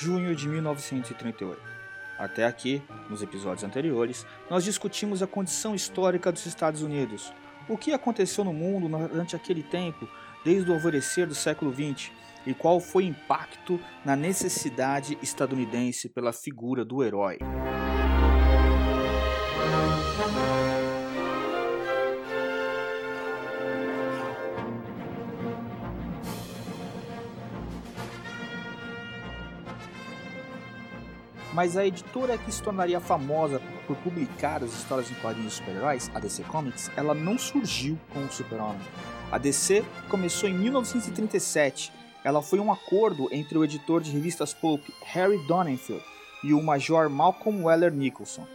junho 0.00 0.34
de 0.34 0.48
1938. 0.48 1.60
Até 2.18 2.46
aqui, 2.46 2.82
nos 3.08 3.22
episódios 3.22 3.64
anteriores, 3.64 4.26
nós 4.50 4.64
discutimos 4.64 5.22
a 5.22 5.26
condição 5.26 5.74
histórica 5.74 6.30
dos 6.30 6.46
Estados 6.46 6.82
Unidos, 6.82 7.32
o 7.68 7.76
que 7.76 7.92
aconteceu 7.92 8.44
no 8.44 8.52
mundo 8.52 8.88
durante 9.08 9.36
aquele 9.36 9.62
tempo, 9.62 10.08
desde 10.44 10.70
o 10.70 10.74
alvorecer 10.74 11.26
do 11.26 11.34
século 11.34 11.72
XX, 11.72 12.10
e 12.46 12.54
qual 12.54 12.80
foi 12.80 13.04
o 13.04 13.08
impacto 13.08 13.78
na 14.04 14.16
necessidade 14.16 15.18
estadunidense 15.22 16.08
pela 16.08 16.32
figura 16.32 16.84
do 16.84 17.02
herói. 17.02 17.38
Mas 31.58 31.76
a 31.76 31.84
editora 31.84 32.38
que 32.38 32.52
se 32.52 32.62
tornaria 32.62 33.00
famosa 33.00 33.60
por 33.84 33.96
publicar 33.96 34.62
as 34.62 34.72
histórias 34.72 35.10
em 35.10 35.14
quadrinhos 35.14 35.54
de 35.54 35.58
super-heróis, 35.58 36.08
a 36.14 36.20
DC 36.20 36.44
Comics, 36.44 36.88
ela 36.96 37.12
não 37.12 37.36
surgiu 37.36 37.98
com 38.14 38.20
o 38.20 38.30
Super-Homem. 38.30 38.80
A 39.32 39.38
DC 39.38 39.84
começou 40.08 40.48
em 40.48 40.54
1937. 40.56 41.92
Ela 42.22 42.42
foi 42.42 42.60
um 42.60 42.70
acordo 42.70 43.28
entre 43.32 43.58
o 43.58 43.64
editor 43.64 44.00
de 44.00 44.12
revistas 44.12 44.54
pulp 44.54 44.84
Harry 45.02 45.36
Donenfeld 45.48 46.00
e 46.44 46.54
o 46.54 46.62
major 46.62 47.10
Malcolm 47.10 47.64
Weller 47.64 47.92
Nicholson. 47.92 48.46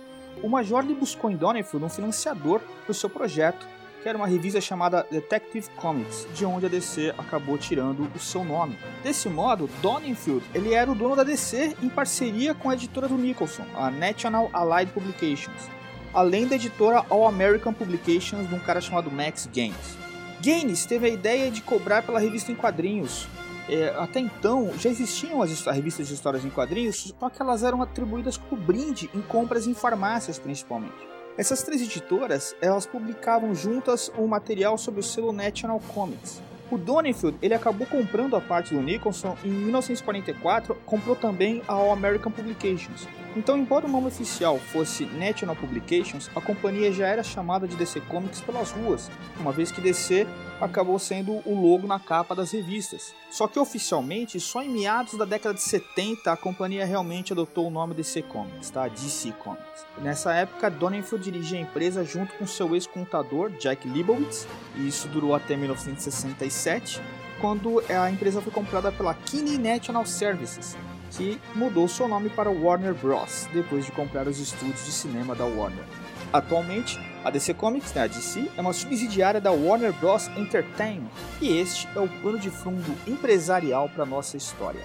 O 0.42 0.48
major 0.48 0.82
lhe 0.86 0.96
buscou 0.96 1.30
em 1.30 1.36
Donenfeld 1.36 1.84
um 1.84 1.90
financiador 1.90 2.62
para 2.62 2.92
o 2.92 2.96
seu 2.96 3.10
projeto 3.10 3.68
que 4.04 4.10
era 4.10 4.18
uma 4.18 4.28
revista 4.28 4.60
chamada 4.60 5.08
Detective 5.10 5.70
Comics, 5.78 6.28
de 6.36 6.46
onde 6.46 6.66
a 6.66 6.70
DC 6.70 7.16
acabou 7.18 7.58
tirando 7.58 8.12
o 8.14 8.20
seu 8.20 8.44
nome. 8.44 8.78
Desse 9.02 9.30
modo, 9.30 9.70
Donenfield 9.82 10.46
ele 10.54 10.74
era 10.74 10.92
o 10.92 10.96
dono 10.96 11.16
da 11.16 11.24
DC 11.24 11.78
em 11.82 11.88
parceria 11.88 12.54
com 12.54 12.70
a 12.70 12.74
editora 12.74 13.08
do 13.08 13.18
Nicholson, 13.18 13.66
a 13.74 13.90
National 13.90 14.50
Allied 14.52 14.92
Publications, 14.92 15.70
além 16.14 16.46
da 16.46 16.56
editora 16.56 17.06
All 17.10 17.26
American 17.26 17.74
Publications 17.74 18.48
de 18.50 18.54
um 18.54 18.60
cara 18.60 18.82
chamado 18.82 19.10
Max 19.10 19.50
Gaines. 19.52 19.98
Gaines 20.42 20.86
teve 20.86 21.08
a 21.08 21.10
ideia 21.10 21.50
de 21.50 21.62
cobrar 21.62 22.04
pela 22.04 22.20
revista 22.20 22.52
em 22.52 22.56
quadrinhos. 22.56 23.30
É, 23.70 23.96
até 23.98 24.20
então 24.20 24.74
já 24.78 24.90
existiam 24.90 25.42
as 25.42 25.66
revistas 25.68 26.10
de 26.10 26.14
histórias 26.14 26.44
em 26.44 26.50
quadrinhos, 26.50 27.14
só 27.18 27.30
que 27.30 27.42
elas 27.42 27.64
eram 27.64 27.82
atribuídas 27.82 28.36
como 28.36 28.62
brinde 28.62 29.10
em 29.16 29.22
compras 29.22 29.66
em 29.66 29.74
farmácias 29.74 30.38
principalmente. 30.38 31.13
Essas 31.36 31.64
três 31.64 31.82
editoras, 31.82 32.56
elas 32.62 32.86
publicavam 32.86 33.56
juntas 33.56 34.12
um 34.18 34.28
material 34.28 34.78
sobre 34.78 35.00
o 35.00 35.04
selo 35.04 35.32
National 35.32 35.80
Comics. 35.80 36.40
O 36.70 36.78
Donenfield, 36.78 37.38
ele 37.42 37.56
acabou 37.56 37.88
comprando 37.88 38.36
a 38.36 38.42
parte 38.42 38.76
do 38.76 38.82
Nicholson 38.82 39.36
em 39.44 39.50
1944 39.50 40.76
comprou 40.86 41.16
também 41.16 41.64
a 41.68 41.74
All 41.74 41.92
American 41.92 42.32
Publications. 42.32 43.08
Então, 43.36 43.58
embora 43.58 43.88
o 43.88 43.90
nome 43.90 44.08
oficial 44.08 44.60
fosse 44.60 45.06
National 45.06 45.56
Publications, 45.56 46.30
a 46.36 46.42
companhia 46.42 46.92
já 46.92 47.08
era 47.08 47.24
chamada 47.24 47.68
de 47.68 47.76
DC 47.76 48.00
Comics 48.02 48.42
pelas 48.42 48.72
ruas, 48.72 49.10
uma 49.40 49.52
vez 49.52 49.72
que 49.72 49.82
DC 49.82 50.28
acabou 50.62 51.00
sendo 51.00 51.42
o 51.44 51.60
logo 51.60 51.88
na 51.88 52.00
capa 52.00 52.36
das 52.36 52.52
revistas. 52.52 53.14
Só 53.32 53.48
que 53.48 53.58
oficialmente, 53.58 54.40
só 54.40 54.62
em 54.62 54.70
meados 54.70 55.18
da 55.18 55.26
década 55.26 55.56
de 55.56 55.64
70 55.64 56.32
a 56.32 56.38
companhia 56.38 56.86
realmente 56.86 57.34
adotou 57.34 57.68
o 57.68 57.72
nome 57.72 57.96
DC 57.96 58.22
Comics, 58.24 58.70
tá? 58.70 58.88
DC 58.88 59.32
Comics. 59.40 59.84
Nessa 60.00 60.32
época, 60.34 60.70
Donenfeld 60.70 61.24
dirigia 61.24 61.58
a 61.58 61.62
empresa 61.62 62.04
junto 62.06 62.34
com 62.36 62.46
seu 62.46 62.76
ex-contador, 62.76 63.50
Jack 63.58 63.88
Leibowitz, 63.88 64.48
e 64.76 64.88
isso 64.88 65.08
durou 65.08 65.34
até 65.34 65.58
1967, 65.58 67.02
quando 67.42 67.84
a 67.90 68.12
empresa 68.12 68.42
foi 68.42 68.54
comprada 68.54 68.92
pela 68.92 69.16
Kinney 69.16 69.58
National 69.58 70.06
Services, 70.06 70.78
que 71.18 71.40
mudou 71.56 71.88
seu 71.88 72.08
nome 72.08 72.30
para 72.30 72.50
Warner 72.50 72.94
Bros. 72.94 73.48
depois 73.54 73.86
de 73.86 73.92
comprar 73.92 74.28
os 74.28 74.40
estúdios 74.40 74.86
de 74.86 74.92
cinema 74.92 75.36
da 75.36 75.46
Warner. 75.46 75.86
Atualmente, 76.32 77.00
a 77.24 77.30
DC 77.30 77.54
Comics, 77.54 77.94
né, 77.94 78.04
a 78.04 78.08
DC, 78.08 78.50
é 78.58 78.62
uma 78.62 78.74
subsidiária 78.74 79.40
da 79.40 79.52
Warner 79.52 79.94
Bros. 79.94 80.28
Entertainment 80.30 81.10
e 81.42 81.58
este 81.58 81.88
é 81.96 82.00
o 82.00 82.08
plano 82.22 82.40
de 82.40 82.50
fundo 82.50 82.96
empresarial 83.08 83.88
para 83.90 84.06
nossa 84.06 84.36
história. 84.36 84.84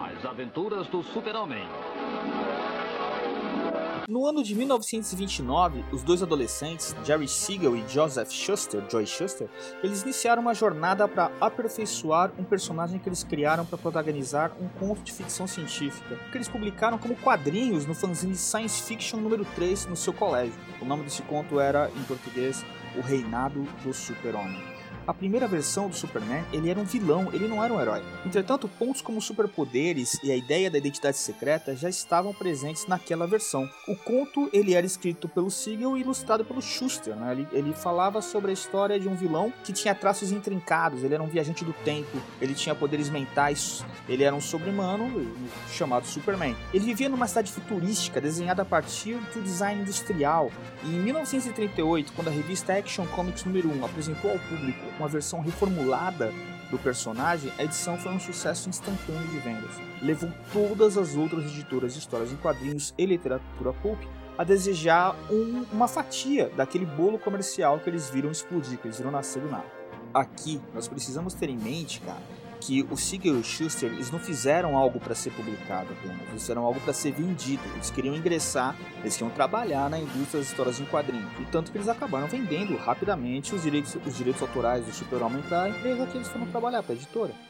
As 0.00 0.24
aventuras 0.24 0.86
do 0.88 1.02
Super-Homem. 1.02 1.66
No 4.08 4.26
ano 4.26 4.42
de 4.42 4.54
1929, 4.54 5.84
os 5.92 6.02
dois 6.02 6.22
adolescentes, 6.22 6.94
Jerry 7.04 7.28
Siegel 7.28 7.76
e 7.76 7.88
Joseph 7.88 8.30
Schuster, 8.30 8.82
Joy 8.90 9.06
Schuster, 9.06 9.48
eles 9.82 10.02
iniciaram 10.02 10.42
uma 10.42 10.54
jornada 10.54 11.06
para 11.06 11.30
aperfeiçoar 11.40 12.32
um 12.38 12.44
personagem 12.44 12.98
que 12.98 13.08
eles 13.08 13.22
criaram 13.22 13.64
para 13.64 13.78
protagonizar 13.78 14.52
um 14.60 14.68
conto 14.68 15.02
de 15.02 15.12
ficção 15.12 15.46
científica, 15.46 16.18
que 16.30 16.36
eles 16.36 16.48
publicaram 16.48 16.98
como 16.98 17.16
quadrinhos 17.16 17.86
no 17.86 17.94
fanzine 17.94 18.36
Science 18.36 18.82
Fiction 18.82 19.20
número 19.20 19.44
3 19.54 19.86
no 19.86 19.96
seu 19.96 20.12
colégio. 20.12 20.54
O 20.80 20.84
nome 20.84 21.04
desse 21.04 21.22
conto 21.22 21.60
era, 21.60 21.90
em 21.90 22.02
português, 22.04 22.64
O 22.96 23.00
Reinado 23.00 23.62
do 23.84 23.94
Super-Homem 23.94 24.79
a 25.06 25.14
primeira 25.14 25.46
versão 25.46 25.88
do 25.88 25.96
Superman, 25.96 26.44
ele 26.52 26.70
era 26.70 26.78
um 26.78 26.84
vilão, 26.84 27.28
ele 27.32 27.48
não 27.48 27.62
era 27.62 27.72
um 27.72 27.80
herói. 27.80 28.02
Entretanto, 28.24 28.68
pontos 28.68 29.02
como 29.02 29.20
superpoderes 29.20 30.18
e 30.22 30.30
a 30.30 30.36
ideia 30.36 30.70
da 30.70 30.78
identidade 30.78 31.16
secreta 31.16 31.74
já 31.74 31.88
estavam 31.88 32.32
presentes 32.32 32.86
naquela 32.86 33.26
versão. 33.26 33.68
O 33.88 33.96
conto 33.96 34.48
ele 34.52 34.74
era 34.74 34.86
escrito 34.86 35.28
pelo 35.28 35.50
Siegel 35.50 35.96
e 35.96 36.00
ilustrado 36.00 36.44
pelo 36.44 36.60
Schuster. 36.60 37.16
Né? 37.16 37.32
Ele, 37.32 37.48
ele 37.52 37.72
falava 37.72 38.20
sobre 38.20 38.50
a 38.50 38.54
história 38.54 38.98
de 38.98 39.08
um 39.08 39.14
vilão 39.14 39.52
que 39.64 39.72
tinha 39.72 39.94
traços 39.94 40.32
intrincados. 40.32 41.02
Ele 41.02 41.14
era 41.14 41.22
um 41.22 41.28
viajante 41.28 41.64
do 41.64 41.72
tempo, 41.84 42.20
ele 42.40 42.54
tinha 42.54 42.74
poderes 42.74 43.08
mentais, 43.08 43.84
ele 44.08 44.22
era 44.22 44.34
um 44.34 44.40
sobre-humano 44.40 45.10
chamado 45.70 46.06
Superman. 46.06 46.56
Ele 46.72 46.84
vivia 46.84 47.08
numa 47.08 47.26
cidade 47.26 47.50
futurística 47.50 48.20
desenhada 48.20 48.62
a 48.62 48.64
partir 48.64 49.16
do 49.32 49.42
design 49.42 49.82
industrial. 49.82 50.50
E 50.84 50.88
em 50.88 51.00
1938, 51.00 52.12
quando 52.12 52.28
a 52.28 52.30
revista 52.30 52.72
Action 52.74 53.06
Comics 53.06 53.44
número 53.44 53.70
1 53.70 53.84
apresentou 53.84 54.30
ao 54.30 54.38
público 54.38 54.89
uma 54.98 55.08
versão 55.08 55.40
reformulada 55.40 56.32
do 56.70 56.78
personagem, 56.78 57.52
a 57.58 57.64
edição 57.64 57.98
foi 57.98 58.12
um 58.12 58.20
sucesso 58.20 58.68
instantâneo 58.68 59.26
de 59.28 59.38
vendas. 59.38 59.70
Levou 60.00 60.30
todas 60.52 60.96
as 60.96 61.16
outras 61.16 61.44
editoras 61.44 61.94
de 61.94 61.98
histórias 61.98 62.32
em 62.32 62.36
quadrinhos 62.36 62.94
e 62.96 63.04
literatura 63.04 63.72
pulp 63.72 63.98
a 64.38 64.44
desejar 64.44 65.14
um, 65.30 65.66
uma 65.72 65.88
fatia 65.88 66.48
daquele 66.56 66.86
bolo 66.86 67.18
comercial 67.18 67.78
que 67.78 67.90
eles 67.90 68.08
viram 68.08 68.30
explodir, 68.30 68.78
que 68.78 68.86
eles 68.86 68.98
viram 68.98 69.10
nascer 69.10 69.42
do 69.42 69.50
nada. 69.50 69.66
Aqui, 70.14 70.60
nós 70.72 70.88
precisamos 70.88 71.34
ter 71.34 71.50
em 71.50 71.58
mente, 71.58 72.00
cara, 72.00 72.22
que 72.60 72.86
o 72.90 72.96
Siegel 72.96 73.40
e 73.40 73.42
Schuster 73.42 73.90
eles 73.90 74.10
não 74.10 74.18
fizeram 74.18 74.76
algo 74.76 75.00
para 75.00 75.14
ser 75.14 75.30
publicado 75.30 75.92
apenas, 75.92 76.20
eles 76.28 76.42
fizeram 76.42 76.64
algo 76.64 76.80
para 76.80 76.92
ser 76.92 77.12
vendido. 77.12 77.62
Eles 77.74 77.90
queriam 77.90 78.14
ingressar, 78.14 78.76
eles 79.00 79.16
queriam 79.16 79.34
trabalhar 79.34 79.88
na 79.88 79.98
indústria 79.98 80.40
das 80.40 80.50
histórias 80.50 80.78
em 80.78 80.84
quadrinhos. 80.84 81.32
E 81.40 81.44
tanto 81.46 81.72
que 81.72 81.78
eles 81.78 81.88
acabaram 81.88 82.26
vendendo 82.28 82.76
rapidamente 82.76 83.54
os 83.54 83.62
direitos, 83.62 83.96
os 84.06 84.16
direitos 84.16 84.42
autorais 84.42 84.84
do 84.84 84.92
Super-Homem 84.92 85.42
para 85.42 85.64
a 85.64 85.68
empresa 85.70 86.06
que 86.06 86.18
eles 86.18 86.28
foram 86.28 86.46
trabalhar, 86.46 86.82
para 86.82 86.92
a 86.92 86.96
editora. 86.96 87.49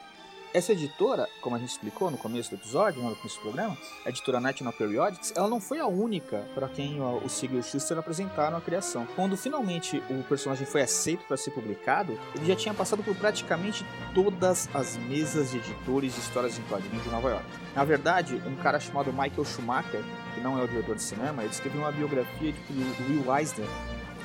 Essa 0.52 0.72
editora, 0.72 1.28
como 1.40 1.54
a 1.54 1.60
gente 1.60 1.68
explicou 1.68 2.10
no 2.10 2.18
começo 2.18 2.50
do 2.50 2.56
episódio, 2.56 3.00
no 3.00 3.14
começo 3.14 3.36
do 3.36 3.42
programa, 3.42 3.78
a 4.04 4.08
editora 4.08 4.40
National 4.40 4.72
Periodics, 4.72 5.32
ela 5.36 5.46
não 5.46 5.60
foi 5.60 5.78
a 5.78 5.86
única 5.86 6.44
para 6.56 6.68
quem 6.68 7.00
o 7.00 7.28
Siegel 7.28 7.58
e 7.58 7.60
o 7.60 7.62
Schuster 7.62 7.96
apresentaram 7.96 8.56
a 8.56 8.60
criação. 8.60 9.06
Quando 9.14 9.36
finalmente 9.36 10.02
o 10.10 10.24
personagem 10.24 10.66
foi 10.66 10.82
aceito 10.82 11.24
para 11.24 11.36
ser 11.36 11.52
publicado, 11.52 12.18
ele 12.34 12.46
já 12.46 12.56
tinha 12.56 12.74
passado 12.74 13.00
por 13.00 13.14
praticamente 13.14 13.86
todas 14.12 14.68
as 14.74 14.96
mesas 14.96 15.52
de 15.52 15.58
editores 15.58 16.16
de 16.16 16.20
histórias 16.20 16.58
em 16.58 16.62
quadrinhos 16.62 17.04
de 17.04 17.10
Nova 17.10 17.30
York. 17.30 17.46
Na 17.76 17.84
verdade, 17.84 18.42
um 18.44 18.56
cara 18.56 18.80
chamado 18.80 19.12
Michael 19.12 19.44
Schumacher, 19.44 20.02
que 20.34 20.40
não 20.40 20.58
é 20.58 20.64
o 20.64 20.66
diretor 20.66 20.96
de 20.96 21.02
cinema, 21.02 21.44
ele 21.44 21.52
escreveu 21.52 21.82
uma 21.82 21.92
biografia 21.92 22.52
de 22.52 23.02
Will 23.08 23.36
Eisner, 23.36 23.68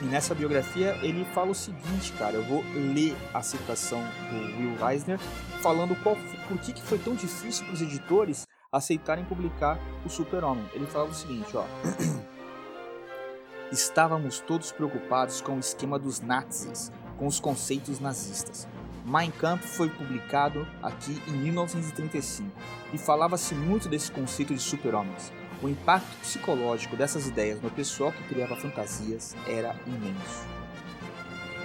e 0.01 0.05
nessa 0.05 0.35
biografia 0.35 0.97
ele 1.01 1.25
fala 1.25 1.51
o 1.51 1.55
seguinte, 1.55 2.11
cara, 2.13 2.35
eu 2.35 2.43
vou 2.43 2.63
ler 2.73 3.15
a 3.33 3.41
citação 3.41 4.03
do 4.29 4.59
Will 4.59 4.89
Eisner 4.89 5.19
falando 5.61 5.95
qual, 6.03 6.17
por 6.47 6.57
que, 6.59 6.73
que 6.73 6.81
foi 6.81 6.99
tão 6.99 7.15
difícil 7.15 7.65
para 7.65 7.73
os 7.73 7.81
editores 7.81 8.47
aceitarem 8.71 9.23
publicar 9.23 9.79
o 10.05 10.09
Super-Homem. 10.09 10.65
Ele 10.73 10.85
falava 10.85 11.11
o 11.11 11.15
seguinte, 11.15 11.55
ó. 11.55 11.63
Estávamos 13.71 14.39
todos 14.39 14.71
preocupados 14.71 15.41
com 15.41 15.55
o 15.55 15.59
esquema 15.59 15.97
dos 15.97 16.21
nazis, 16.21 16.91
com 17.17 17.25
os 17.25 17.39
conceitos 17.39 17.99
nazistas. 17.99 18.67
Mein 19.05 19.31
Kampf 19.31 19.67
foi 19.67 19.89
publicado 19.89 20.67
aqui 20.81 21.21
em 21.27 21.31
1935 21.31 22.49
e 22.93 22.97
falava-se 22.97 23.53
muito 23.53 23.87
desse 23.87 24.11
conceito 24.11 24.53
de 24.53 24.59
super-homens. 24.59 25.31
O 25.61 25.69
impacto 25.69 26.17
psicológico 26.21 26.95
dessas 26.95 27.27
ideias 27.27 27.61
no 27.61 27.71
pessoal 27.71 28.11
que 28.11 28.23
criava 28.23 28.55
fantasias 28.55 29.35
era 29.47 29.75
imenso. 29.87 30.45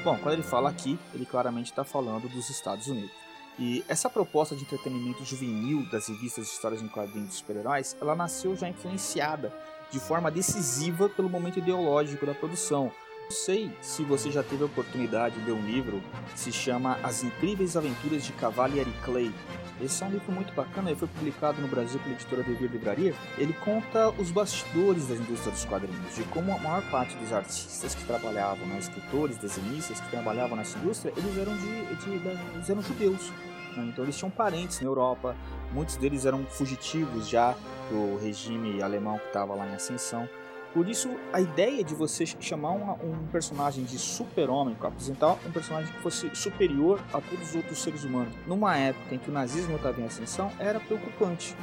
Bom, 0.02 0.16
quando 0.18 0.34
ele 0.34 0.42
fala 0.42 0.70
aqui, 0.70 0.98
ele 1.12 1.26
claramente 1.26 1.70
está 1.70 1.84
falando 1.84 2.28
dos 2.28 2.48
Estados 2.48 2.86
Unidos. 2.86 3.10
E 3.58 3.84
essa 3.88 4.08
proposta 4.08 4.56
de 4.56 4.62
entretenimento 4.62 5.24
juvenil 5.24 5.86
das 5.90 6.08
revistas 6.08 6.46
de 6.46 6.52
histórias 6.52 6.80
em 6.80 6.88
quadrinhos 6.88 7.28
de 7.28 7.34
super-heróis, 7.34 7.94
ela 8.00 8.14
nasceu 8.14 8.56
já 8.56 8.66
influenciada 8.66 9.52
de 9.90 10.00
forma 10.00 10.30
decisiva 10.30 11.08
pelo 11.08 11.28
momento 11.28 11.58
ideológico 11.58 12.24
da 12.24 12.34
produção. 12.34 12.90
Sei 13.30 13.70
se 13.80 14.02
você 14.02 14.28
já 14.28 14.42
teve 14.42 14.64
a 14.64 14.66
oportunidade 14.66 15.38
de 15.38 15.46
ler 15.46 15.52
um 15.52 15.64
livro 15.64 16.02
que 16.32 16.40
se 16.40 16.50
chama 16.50 16.98
As 17.00 17.22
Incríveis 17.22 17.76
Aventuras 17.76 18.24
de 18.24 18.32
Cavalieri 18.32 18.92
Clay. 19.04 19.32
Esse 19.80 20.02
é 20.02 20.06
um 20.08 20.10
livro 20.10 20.32
muito 20.32 20.52
bacana, 20.52 20.90
ele 20.90 20.98
foi 20.98 21.06
publicado 21.06 21.62
no 21.62 21.68
Brasil 21.68 22.00
pela 22.00 22.16
editora 22.16 22.42
Devir 22.42 22.68
Livraria. 22.68 23.14
Ele 23.38 23.52
conta 23.64 24.10
os 24.18 24.32
bastidores 24.32 25.06
da 25.06 25.14
indústria 25.14 25.52
dos 25.52 25.64
quadrinhos, 25.64 26.16
de 26.16 26.24
como 26.24 26.52
a 26.52 26.58
maior 26.58 26.82
parte 26.90 27.14
dos 27.18 27.32
artistas 27.32 27.94
que 27.94 28.04
trabalhavam, 28.04 28.66
né, 28.66 28.78
escritores, 28.80 29.38
desenhistas 29.38 30.00
que 30.00 30.10
trabalhavam 30.10 30.56
nessa 30.56 30.76
indústria, 30.80 31.14
eles 31.16 31.38
eram, 31.38 31.56
de, 31.56 31.94
de, 31.94 32.18
de 32.18 32.28
eles 32.56 32.68
eram 32.68 32.82
judeus. 32.82 33.30
Né? 33.76 33.86
Então 33.92 34.04
eles 34.04 34.18
tinham 34.18 34.30
parentes 34.30 34.80
na 34.80 34.88
Europa, 34.88 35.36
muitos 35.72 35.96
deles 35.96 36.26
eram 36.26 36.44
fugitivos 36.46 37.28
já 37.28 37.54
do 37.88 38.18
regime 38.20 38.82
alemão 38.82 39.18
que 39.18 39.26
estava 39.26 39.54
lá 39.54 39.68
em 39.68 39.74
ascensão. 39.74 40.28
Por 40.72 40.88
isso, 40.88 41.10
a 41.32 41.40
ideia 41.40 41.82
de 41.82 41.94
você 41.94 42.24
chamar 42.24 42.70
um, 42.70 42.92
um 42.92 43.26
personagem 43.26 43.82
de 43.84 43.98
super-homem, 43.98 44.76
apresentar 44.80 45.32
um 45.44 45.50
personagem 45.50 45.92
que 45.92 46.00
fosse 46.00 46.30
superior 46.34 47.00
a 47.12 47.20
todos 47.20 47.50
os 47.50 47.54
outros 47.56 47.82
seres 47.82 48.04
humanos, 48.04 48.32
numa 48.46 48.76
época 48.76 49.14
em 49.14 49.18
que 49.18 49.30
o 49.30 49.32
nazismo 49.32 49.74
estava 49.76 50.00
em 50.00 50.04
ascensão, 50.04 50.52
era 50.60 50.78
preocupante. 50.78 51.56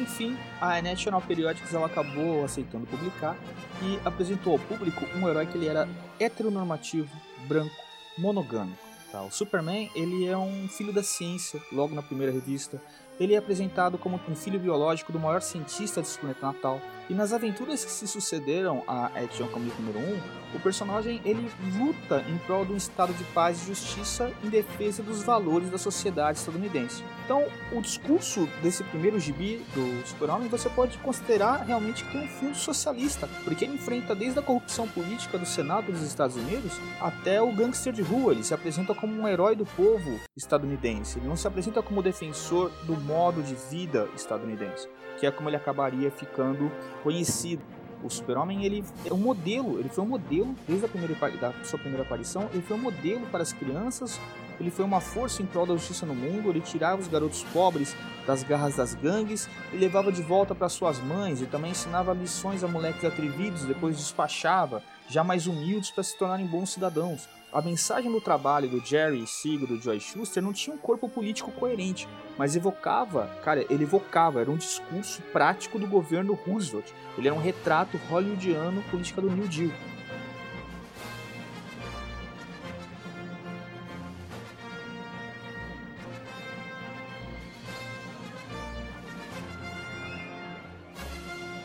Enfim, 0.00 0.36
a 0.60 0.80
National 0.82 1.20
Periodics 1.20 1.72
ela 1.72 1.86
acabou 1.86 2.44
aceitando 2.44 2.86
publicar 2.86 3.36
e 3.82 3.98
apresentou 4.04 4.52
ao 4.52 4.58
público 4.58 5.04
um 5.16 5.28
herói 5.28 5.46
que 5.46 5.56
ele 5.56 5.66
era 5.66 5.88
heteronormativo, 6.18 7.10
branco, 7.46 7.74
monogâmico. 8.16 8.78
Tá? 9.10 9.22
O 9.22 9.30
Superman 9.30 9.90
ele 9.94 10.26
é 10.26 10.36
um 10.36 10.68
filho 10.68 10.92
da 10.92 11.02
ciência, 11.02 11.60
logo 11.72 11.94
na 11.94 12.02
primeira 12.02 12.32
revista. 12.32 12.80
Ele 13.20 13.34
é 13.34 13.36
apresentado 13.38 13.98
como 13.98 14.20
um 14.28 14.34
filho 14.34 14.60
biológico 14.60 15.12
do 15.12 15.18
maior 15.18 15.42
cientista 15.42 16.00
desse 16.00 16.18
planeta 16.18 16.46
natal. 16.46 16.80
E 17.10 17.14
nas 17.14 17.32
aventuras 17.32 17.84
que 17.84 17.90
se 17.90 18.06
sucederam 18.06 18.84
a 18.86 19.06
Action 19.06 19.48
Comic 19.48 19.80
número 19.80 19.98
1, 19.98 20.56
o 20.56 20.60
personagem 20.60 21.20
ele 21.24 21.50
luta 21.78 22.24
em 22.28 22.38
prol 22.38 22.64
de 22.64 22.72
um 22.72 22.76
estado 22.76 23.12
de 23.14 23.24
paz 23.24 23.62
e 23.62 23.66
justiça 23.66 24.30
em 24.44 24.48
defesa 24.48 25.02
dos 25.02 25.22
valores 25.22 25.70
da 25.70 25.78
sociedade 25.78 26.38
estadunidense. 26.38 27.02
Então, 27.24 27.44
o 27.72 27.80
discurso 27.80 28.48
desse 28.62 28.84
primeiro 28.84 29.18
gibi 29.18 29.62
do 29.74 30.06
Super-Homem 30.06 30.48
você 30.48 30.68
pode 30.70 30.96
considerar 30.98 31.64
realmente 31.64 32.04
que 32.04 32.12
tem 32.12 32.24
um 32.24 32.28
fundo 32.28 32.56
socialista, 32.56 33.28
porque 33.44 33.64
ele 33.64 33.74
enfrenta 33.74 34.14
desde 34.14 34.38
a 34.38 34.42
corrupção 34.42 34.86
política 34.88 35.38
do 35.38 35.44
Senado 35.44 35.92
dos 35.92 36.02
Estados 36.02 36.36
Unidos 36.36 36.72
até 37.00 37.40
o 37.40 37.52
gangster 37.52 37.92
de 37.92 38.02
rua. 38.02 38.32
Ele 38.32 38.42
se 38.42 38.54
apresenta 38.54 38.94
como 38.94 39.14
um 39.14 39.28
herói 39.28 39.56
do 39.56 39.66
povo 39.66 40.18
estadunidense, 40.36 41.18
ele 41.18 41.28
não 41.28 41.36
se 41.36 41.46
apresenta 41.46 41.82
como 41.82 42.02
defensor 42.02 42.70
do 42.84 42.96
modo 43.08 43.42
de 43.42 43.54
vida 43.54 44.08
estadunidense 44.14 44.86
que 45.18 45.26
é 45.26 45.30
como 45.30 45.48
ele 45.48 45.56
acabaria 45.56 46.10
ficando 46.10 46.70
conhecido. 47.02 47.62
O 48.02 48.08
Super-Homem, 48.08 48.64
ele 48.64 48.84
é 49.04 49.12
um 49.12 49.18
modelo, 49.18 49.80
ele 49.80 49.88
foi 49.88 50.04
um 50.04 50.06
modelo 50.06 50.54
desde 50.68 50.84
a 50.84 50.88
primeira 50.88 51.14
da 51.36 51.52
sua 51.64 51.80
primeira 51.80 52.04
aparição, 52.04 52.48
ele 52.54 52.62
foi 52.62 52.76
um 52.76 52.80
modelo 52.80 53.26
para 53.26 53.42
as 53.42 53.52
crianças, 53.52 54.20
ele 54.60 54.70
foi 54.70 54.84
uma 54.84 55.00
força 55.00 55.42
em 55.42 55.46
prol 55.46 55.66
da 55.66 55.74
justiça 55.74 56.06
no 56.06 56.14
mundo, 56.14 56.48
ele 56.48 56.60
tirava 56.60 57.02
os 57.02 57.08
garotos 57.08 57.42
pobres 57.52 57.96
das 58.24 58.44
garras 58.44 58.76
das 58.76 58.94
gangues 58.94 59.48
e 59.72 59.76
levava 59.76 60.12
de 60.12 60.22
volta 60.22 60.54
para 60.54 60.68
suas 60.68 61.00
mães 61.00 61.42
e 61.42 61.46
também 61.46 61.72
ensinava 61.72 62.12
lições 62.12 62.62
a 62.62 62.68
moleques 62.68 63.04
atrevidos, 63.04 63.64
depois 63.64 63.96
despachava, 63.96 64.80
já 65.08 65.24
mais 65.24 65.48
humildes 65.48 65.90
para 65.90 66.04
se 66.04 66.16
tornarem 66.16 66.46
bons 66.46 66.70
cidadãos 66.70 67.28
a 67.52 67.62
mensagem 67.62 68.12
do 68.12 68.20
trabalho 68.20 68.68
do 68.68 68.84
Jerry 68.84 69.26
Siegel, 69.26 69.66
do 69.66 69.80
Joy 69.80 69.98
Schuster, 70.00 70.42
não 70.42 70.52
tinha 70.52 70.74
um 70.74 70.78
corpo 70.78 71.08
político 71.08 71.50
coerente, 71.50 72.06
mas 72.36 72.54
evocava, 72.54 73.26
cara, 73.42 73.64
ele 73.70 73.84
evocava, 73.84 74.40
era 74.40 74.50
um 74.50 74.56
discurso 74.56 75.22
prático 75.32 75.78
do 75.78 75.86
governo 75.86 76.34
Roosevelt. 76.34 76.86
Ele 77.16 77.28
era 77.28 77.36
um 77.36 77.40
retrato 77.40 77.96
hollywoodiano 78.08 78.82
política 78.90 79.20
do 79.20 79.30
New 79.30 79.48
Deal. 79.48 79.70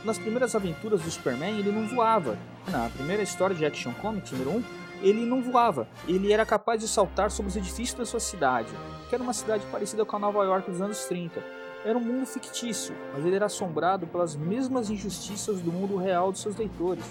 Nas 0.05 0.17
primeiras 0.17 0.53
aventuras 0.53 1.01
do 1.01 1.09
Superman, 1.09 1.59
ele 1.59 1.71
não 1.71 1.87
voava. 1.87 2.37
Na 2.67 2.89
primeira 2.89 3.23
história 3.23 3.55
de 3.55 3.65
Action 3.65 3.93
Comics, 3.93 4.31
número 4.31 4.51
1, 4.57 4.63
ele 5.03 5.25
não 5.25 5.41
voava, 5.41 5.87
ele 6.07 6.31
era 6.31 6.45
capaz 6.45 6.81
de 6.81 6.87
saltar 6.87 7.29
sobre 7.29 7.49
os 7.49 7.57
edifícios 7.57 7.97
da 7.97 8.05
sua 8.05 8.19
cidade, 8.19 8.69
que 9.09 9.13
era 9.13 9.23
uma 9.23 9.33
cidade 9.33 9.65
parecida 9.71 10.05
com 10.05 10.15
a 10.15 10.19
Nova 10.19 10.43
York 10.43 10.71
dos 10.71 10.81
anos 10.81 11.03
30. 11.05 11.43
Era 11.85 11.97
um 11.97 12.01
mundo 12.01 12.25
fictício, 12.25 12.95
mas 13.13 13.25
ele 13.25 13.35
era 13.35 13.47
assombrado 13.47 14.07
pelas 14.07 14.35
mesmas 14.35 14.89
injustiças 14.89 15.59
do 15.59 15.71
mundo 15.71 15.97
real 15.97 16.31
dos 16.31 16.41
seus 16.41 16.55
leitores, 16.55 17.03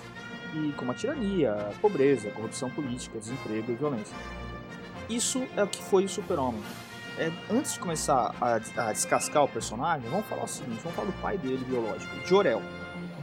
e 0.55 0.73
como 0.73 0.91
a 0.91 0.95
tirania, 0.95 1.53
a 1.53 1.81
pobreza, 1.81 2.29
a 2.29 2.33
corrupção 2.33 2.71
política, 2.71 3.19
desemprego 3.19 3.71
e 3.71 3.75
violência. 3.75 4.17
Isso 5.09 5.47
é 5.57 5.63
o 5.63 5.69
que 5.69 5.83
foi 5.83 6.07
o 6.07 6.09
Super-Homem. 6.09 6.63
É, 7.19 7.31
antes 7.51 7.75
de 7.75 7.81
começar 7.81 8.35
a, 8.41 8.55
a, 8.55 8.93
descascar 8.93 9.45
o 9.45 9.49
personagem, 9.49 10.09
vamos 10.09 10.27
falar 10.27 10.45
o 10.45 10.49
seguinte: 10.49 10.81
vamos 10.83 10.97
falar 10.97 11.09
do 11.09 11.21
pai 11.21 11.37
dele 11.37 11.63
biológico, 11.65 12.27
Jor-El. 12.27 12.63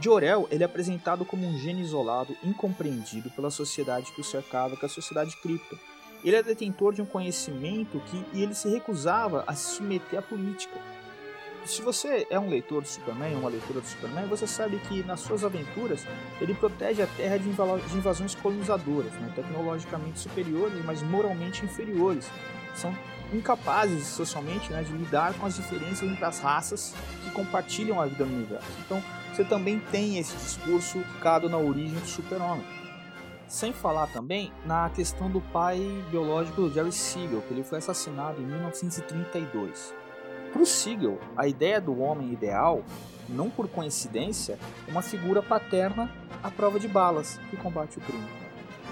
Jor-El 0.00 0.48
ele 0.50 0.62
é 0.62 0.66
apresentado 0.66 1.24
como 1.24 1.46
um 1.46 1.58
gênio 1.58 1.84
isolado, 1.84 2.34
incompreendido 2.42 3.30
pela 3.30 3.50
sociedade 3.50 4.12
que 4.12 4.20
o 4.20 4.24
cercava, 4.24 4.76
que 4.76 4.84
é 4.84 4.86
a 4.86 4.88
sociedade 4.88 5.36
cripto. 5.36 5.78
Ele 6.24 6.36
é 6.36 6.42
detentor 6.42 6.94
de 6.94 7.02
um 7.02 7.06
conhecimento 7.06 8.00
que 8.06 8.24
e 8.32 8.42
ele 8.42 8.54
se 8.54 8.68
recusava 8.68 9.44
a 9.46 9.54
se 9.54 9.76
submeter 9.76 10.18
à 10.18 10.22
política. 10.22 10.78
Se 11.64 11.82
você 11.82 12.26
é 12.30 12.38
um 12.38 12.48
leitor 12.48 12.82
do 12.82 12.88
Superman, 12.88 13.36
uma 13.36 13.50
leitora 13.50 13.80
do 13.80 13.86
Superman, 13.86 14.26
você 14.26 14.46
sabe 14.46 14.78
que 14.88 15.02
nas 15.02 15.20
suas 15.20 15.44
aventuras 15.44 16.06
ele 16.40 16.54
protege 16.54 17.02
a 17.02 17.06
Terra 17.06 17.38
de, 17.38 17.48
invasões 17.48 18.34
colonizadoras, 18.34 19.12
né, 19.14 19.30
tecnologicamente 19.34 20.18
superiores, 20.18 20.84
mas 20.84 21.02
moralmente 21.02 21.64
inferiores. 21.64 22.30
São 22.74 22.96
incapazes 23.32 24.06
socialmente 24.06 24.72
né, 24.72 24.82
de 24.82 24.92
lidar 24.92 25.34
com 25.34 25.46
as 25.46 25.56
diferenças 25.56 26.02
entre 26.02 26.24
as 26.24 26.40
raças 26.40 26.94
que 27.22 27.30
compartilham 27.30 28.00
a 28.00 28.06
vida 28.06 28.24
no 28.24 28.34
universo. 28.34 28.68
Então, 28.84 29.02
você 29.32 29.44
também 29.44 29.78
tem 29.92 30.18
esse 30.18 30.36
discurso 30.36 31.00
focado 31.04 31.48
na 31.48 31.58
origem 31.58 31.98
do 31.98 32.06
super-homem. 32.06 32.64
Sem 33.46 33.72
falar 33.72 34.06
também 34.08 34.52
na 34.64 34.90
questão 34.90 35.30
do 35.30 35.40
pai 35.40 35.80
biológico 36.10 36.62
do 36.62 36.72
Jerry 36.72 36.92
Siegel, 36.92 37.42
que 37.42 37.52
ele 37.52 37.64
foi 37.64 37.78
assassinado 37.78 38.40
em 38.40 38.44
1932. 38.44 39.99
Para 40.52 40.62
o 40.62 40.66
Siegel, 40.66 41.18
a 41.36 41.46
ideia 41.46 41.80
do 41.80 42.00
homem 42.00 42.32
ideal, 42.32 42.82
não 43.28 43.48
por 43.48 43.68
coincidência, 43.68 44.58
é 44.86 44.90
uma 44.90 45.02
figura 45.02 45.42
paterna 45.42 46.10
à 46.42 46.50
prova 46.50 46.80
de 46.80 46.88
balas 46.88 47.38
que 47.50 47.56
combate 47.56 47.98
o 47.98 48.00
crime. 48.00 48.28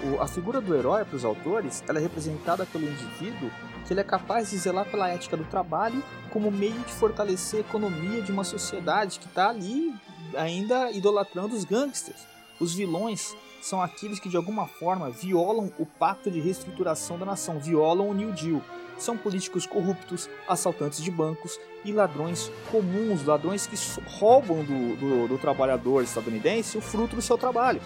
O, 0.03 0.21
a 0.21 0.27
figura 0.27 0.61
do 0.61 0.73
herói 0.73 1.03
para 1.03 1.17
os 1.17 1.25
autores 1.25 1.83
ela 1.87 1.99
é 1.99 2.01
representada 2.01 2.65
pelo 2.65 2.85
indivíduo 2.85 3.51
que 3.85 3.93
ele 3.93 3.99
é 3.99 4.03
capaz 4.03 4.51
de 4.51 4.57
zelar 4.57 4.85
pela 4.85 5.09
ética 5.09 5.35
do 5.35 5.43
trabalho 5.43 6.01
como 6.29 6.51
meio 6.51 6.79
de 6.79 6.93
fortalecer 6.93 7.57
a 7.57 7.67
economia 7.67 8.21
de 8.21 8.31
uma 8.31 8.43
sociedade 8.43 9.19
que 9.19 9.25
está 9.25 9.49
ali 9.49 9.93
ainda 10.35 10.91
idolatrando 10.91 11.55
os 11.55 11.65
gangsters. 11.65 12.27
Os 12.59 12.73
vilões 12.73 13.35
são 13.61 13.81
aqueles 13.81 14.19
que 14.19 14.29
de 14.29 14.37
alguma 14.37 14.67
forma 14.67 15.09
violam 15.09 15.71
o 15.77 15.85
pacto 15.85 16.29
de 16.31 16.39
reestruturação 16.39 17.17
da 17.17 17.25
nação, 17.25 17.59
violam 17.59 18.09
o 18.09 18.13
New 18.13 18.31
Deal. 18.31 18.61
São 18.97 19.17
políticos 19.17 19.65
corruptos, 19.65 20.29
assaltantes 20.47 21.01
de 21.01 21.09
bancos 21.09 21.59
e 21.85 21.91
ladrões 21.91 22.51
comuns, 22.69 23.25
ladrões 23.25 23.65
que 23.65 23.75
roubam 24.17 24.63
do, 24.63 24.95
do, 24.97 25.27
do 25.29 25.37
trabalhador 25.37 26.03
estadunidense 26.03 26.77
o 26.77 26.81
fruto 26.81 27.15
do 27.15 27.21
seu 27.21 27.37
trabalho. 27.37 27.81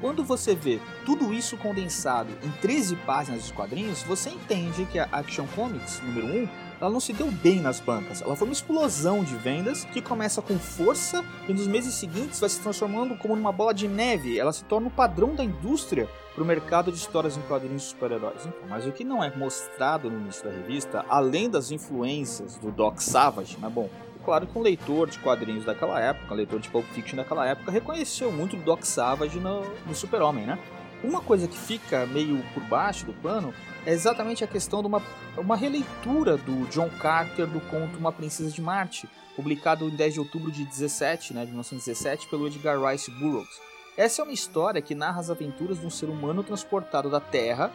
Quando 0.00 0.22
você 0.22 0.54
vê 0.54 0.80
tudo 1.04 1.32
isso 1.32 1.56
condensado 1.56 2.30
em 2.42 2.50
13 2.60 2.94
páginas 2.96 3.46
de 3.46 3.52
quadrinhos, 3.52 4.02
você 4.02 4.30
entende 4.30 4.84
que 4.86 4.98
a 4.98 5.08
Action 5.10 5.46
Comics 5.54 6.00
número 6.02 6.26
1 6.26 6.48
ela 6.84 6.92
não 6.92 7.00
se 7.00 7.14
deu 7.14 7.30
bem 7.30 7.60
nas 7.60 7.80
bancas. 7.80 8.20
Ela 8.20 8.36
foi 8.36 8.46
uma 8.46 8.52
explosão 8.52 9.24
de 9.24 9.34
vendas 9.36 9.84
que 9.86 10.02
começa 10.02 10.42
com 10.42 10.58
força 10.58 11.24
e 11.48 11.52
nos 11.52 11.66
meses 11.66 11.94
seguintes 11.94 12.38
vai 12.38 12.48
se 12.48 12.60
transformando 12.60 13.16
como 13.16 13.34
numa 13.34 13.50
bola 13.50 13.72
de 13.72 13.88
neve. 13.88 14.38
Ela 14.38 14.52
se 14.52 14.64
torna 14.64 14.88
o 14.88 14.90
padrão 14.90 15.34
da 15.34 15.42
indústria 15.42 16.06
para 16.34 16.42
o 16.42 16.46
mercado 16.46 16.92
de 16.92 16.98
histórias 16.98 17.38
em 17.38 17.40
quadrinhos 17.42 17.82
de 17.82 17.88
super-heróis. 17.88 18.44
Então, 18.44 18.68
mas 18.68 18.86
o 18.86 18.92
que 18.92 19.02
não 19.02 19.24
é 19.24 19.34
mostrado 19.34 20.10
no 20.10 20.20
início 20.20 20.44
da 20.44 20.50
revista, 20.50 21.04
além 21.08 21.48
das 21.48 21.70
influências 21.70 22.58
do 22.58 22.70
Doc 22.70 23.00
Savage, 23.00 23.56
né? 23.58 23.70
Bom, 23.72 23.88
claro 24.22 24.46
que 24.46 24.58
um 24.58 24.62
leitor 24.62 25.08
de 25.08 25.18
quadrinhos 25.20 25.64
daquela 25.64 25.98
época, 25.98 26.34
um 26.34 26.36
leitor 26.36 26.60
de 26.60 26.68
Pulp 26.68 26.84
Fiction 26.92 27.16
daquela 27.16 27.46
época, 27.46 27.70
reconheceu 27.72 28.30
muito 28.30 28.56
o 28.56 28.60
Doc 28.60 28.82
Savage 28.82 29.40
no, 29.40 29.62
no 29.86 29.94
Super-Homem, 29.94 30.44
né? 30.44 30.58
Uma 31.02 31.22
coisa 31.22 31.48
que 31.48 31.56
fica 31.56 32.04
meio 32.06 32.42
por 32.52 32.62
baixo 32.64 33.06
do 33.06 33.14
pano 33.14 33.54
é 33.86 33.92
exatamente 33.92 34.42
a 34.42 34.46
questão 34.46 34.80
de 34.80 34.86
uma, 34.86 35.02
uma 35.36 35.56
releitura 35.56 36.36
do 36.36 36.66
John 36.68 36.88
Carter 36.88 37.46
do 37.46 37.60
conto 37.60 37.98
Uma 37.98 38.12
Princesa 38.12 38.50
de 38.50 38.62
Marte, 38.62 39.08
publicado 39.36 39.88
em 39.88 39.96
10 39.96 40.14
de 40.14 40.20
outubro 40.20 40.50
de 40.50 40.64
17, 40.64 41.34
né, 41.34 41.40
de 41.40 41.50
1917, 41.50 42.28
pelo 42.28 42.46
Edgar 42.46 42.80
Rice 42.80 43.10
Burroughs. 43.10 43.60
Essa 43.96 44.22
é 44.22 44.24
uma 44.24 44.32
história 44.32 44.82
que 44.82 44.94
narra 44.94 45.20
as 45.20 45.30
aventuras 45.30 45.78
de 45.80 45.86
um 45.86 45.90
ser 45.90 46.06
humano 46.06 46.42
transportado 46.42 47.10
da 47.10 47.20
Terra 47.20 47.70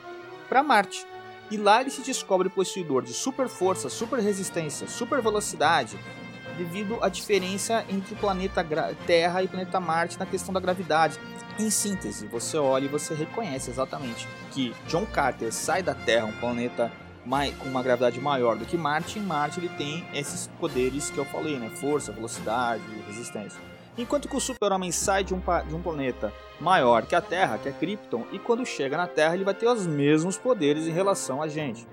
para 0.48 0.64
Marte, 0.64 1.06
e 1.52 1.58
lá 1.58 1.82
ele 1.82 1.90
se 1.90 2.02
descobre 2.02 2.50
possuidor 2.50 3.04
de 3.04 3.14
super 3.14 3.48
força, 3.48 3.90
super 3.90 4.20
resistência, 4.20 4.88
super 4.88 5.22
velocidade, 5.22 5.98
devido 6.58 6.98
à 7.02 7.10
diferença 7.10 7.86
entre 7.90 8.14
o 8.14 8.18
planeta 8.18 8.66
Terra 9.08 9.42
e 9.42 9.46
o 9.46 9.50
planeta 9.50 9.80
Marte 9.80 10.20
na 10.20 10.26
questão 10.26 10.54
da 10.54 10.60
gravidade. 10.60 11.20
Em 11.60 11.70
síntese, 11.70 12.26
você 12.26 12.58
olha 12.58 12.86
e 12.86 12.88
você 12.88 13.14
reconhece 13.14 13.70
exatamente 13.70 14.26
que 14.52 14.74
John 14.88 15.06
Carter 15.06 15.52
sai 15.52 15.84
da 15.84 15.94
Terra, 15.94 16.26
um 16.26 16.32
planeta 16.32 16.90
com 17.60 17.68
uma 17.68 17.84
gravidade 17.84 18.18
maior 18.18 18.56
do 18.56 18.66
que 18.66 18.78
Marte, 18.78 19.20
em 19.20 19.22
Marte 19.22 19.60
ele 19.60 19.68
tem 19.68 20.06
esses 20.14 20.48
poderes 20.58 21.10
que 21.10 21.18
eu 21.18 21.26
falei, 21.26 21.60
né? 21.60 21.70
Força, 21.70 22.14
velocidade, 22.14 22.82
resistência. 23.06 23.60
Enquanto 23.98 24.30
que 24.30 24.38
o 24.38 24.40
Super-Homem 24.40 24.90
sai 24.94 25.26
de 25.26 25.34
um, 25.34 25.42
de 25.68 25.76
um 25.76 25.82
planeta 25.82 26.34
maior 26.62 27.06
que 27.06 27.14
a 27.14 27.22
Terra, 27.22 27.58
que 27.58 27.68
é 27.68 27.74
Krypton, 27.74 28.26
e 28.32 28.40
quando 28.40 28.66
chega 28.66 28.96
na 28.96 29.06
Terra 29.06 29.36
ele 29.36 29.44
vai 29.44 29.54
ter 29.54 29.68
os 29.68 29.86
mesmos 29.86 30.38
poderes 30.38 30.88
em 30.88 30.92
relação 30.92 31.42
a 31.42 31.50
gente. 31.50 31.86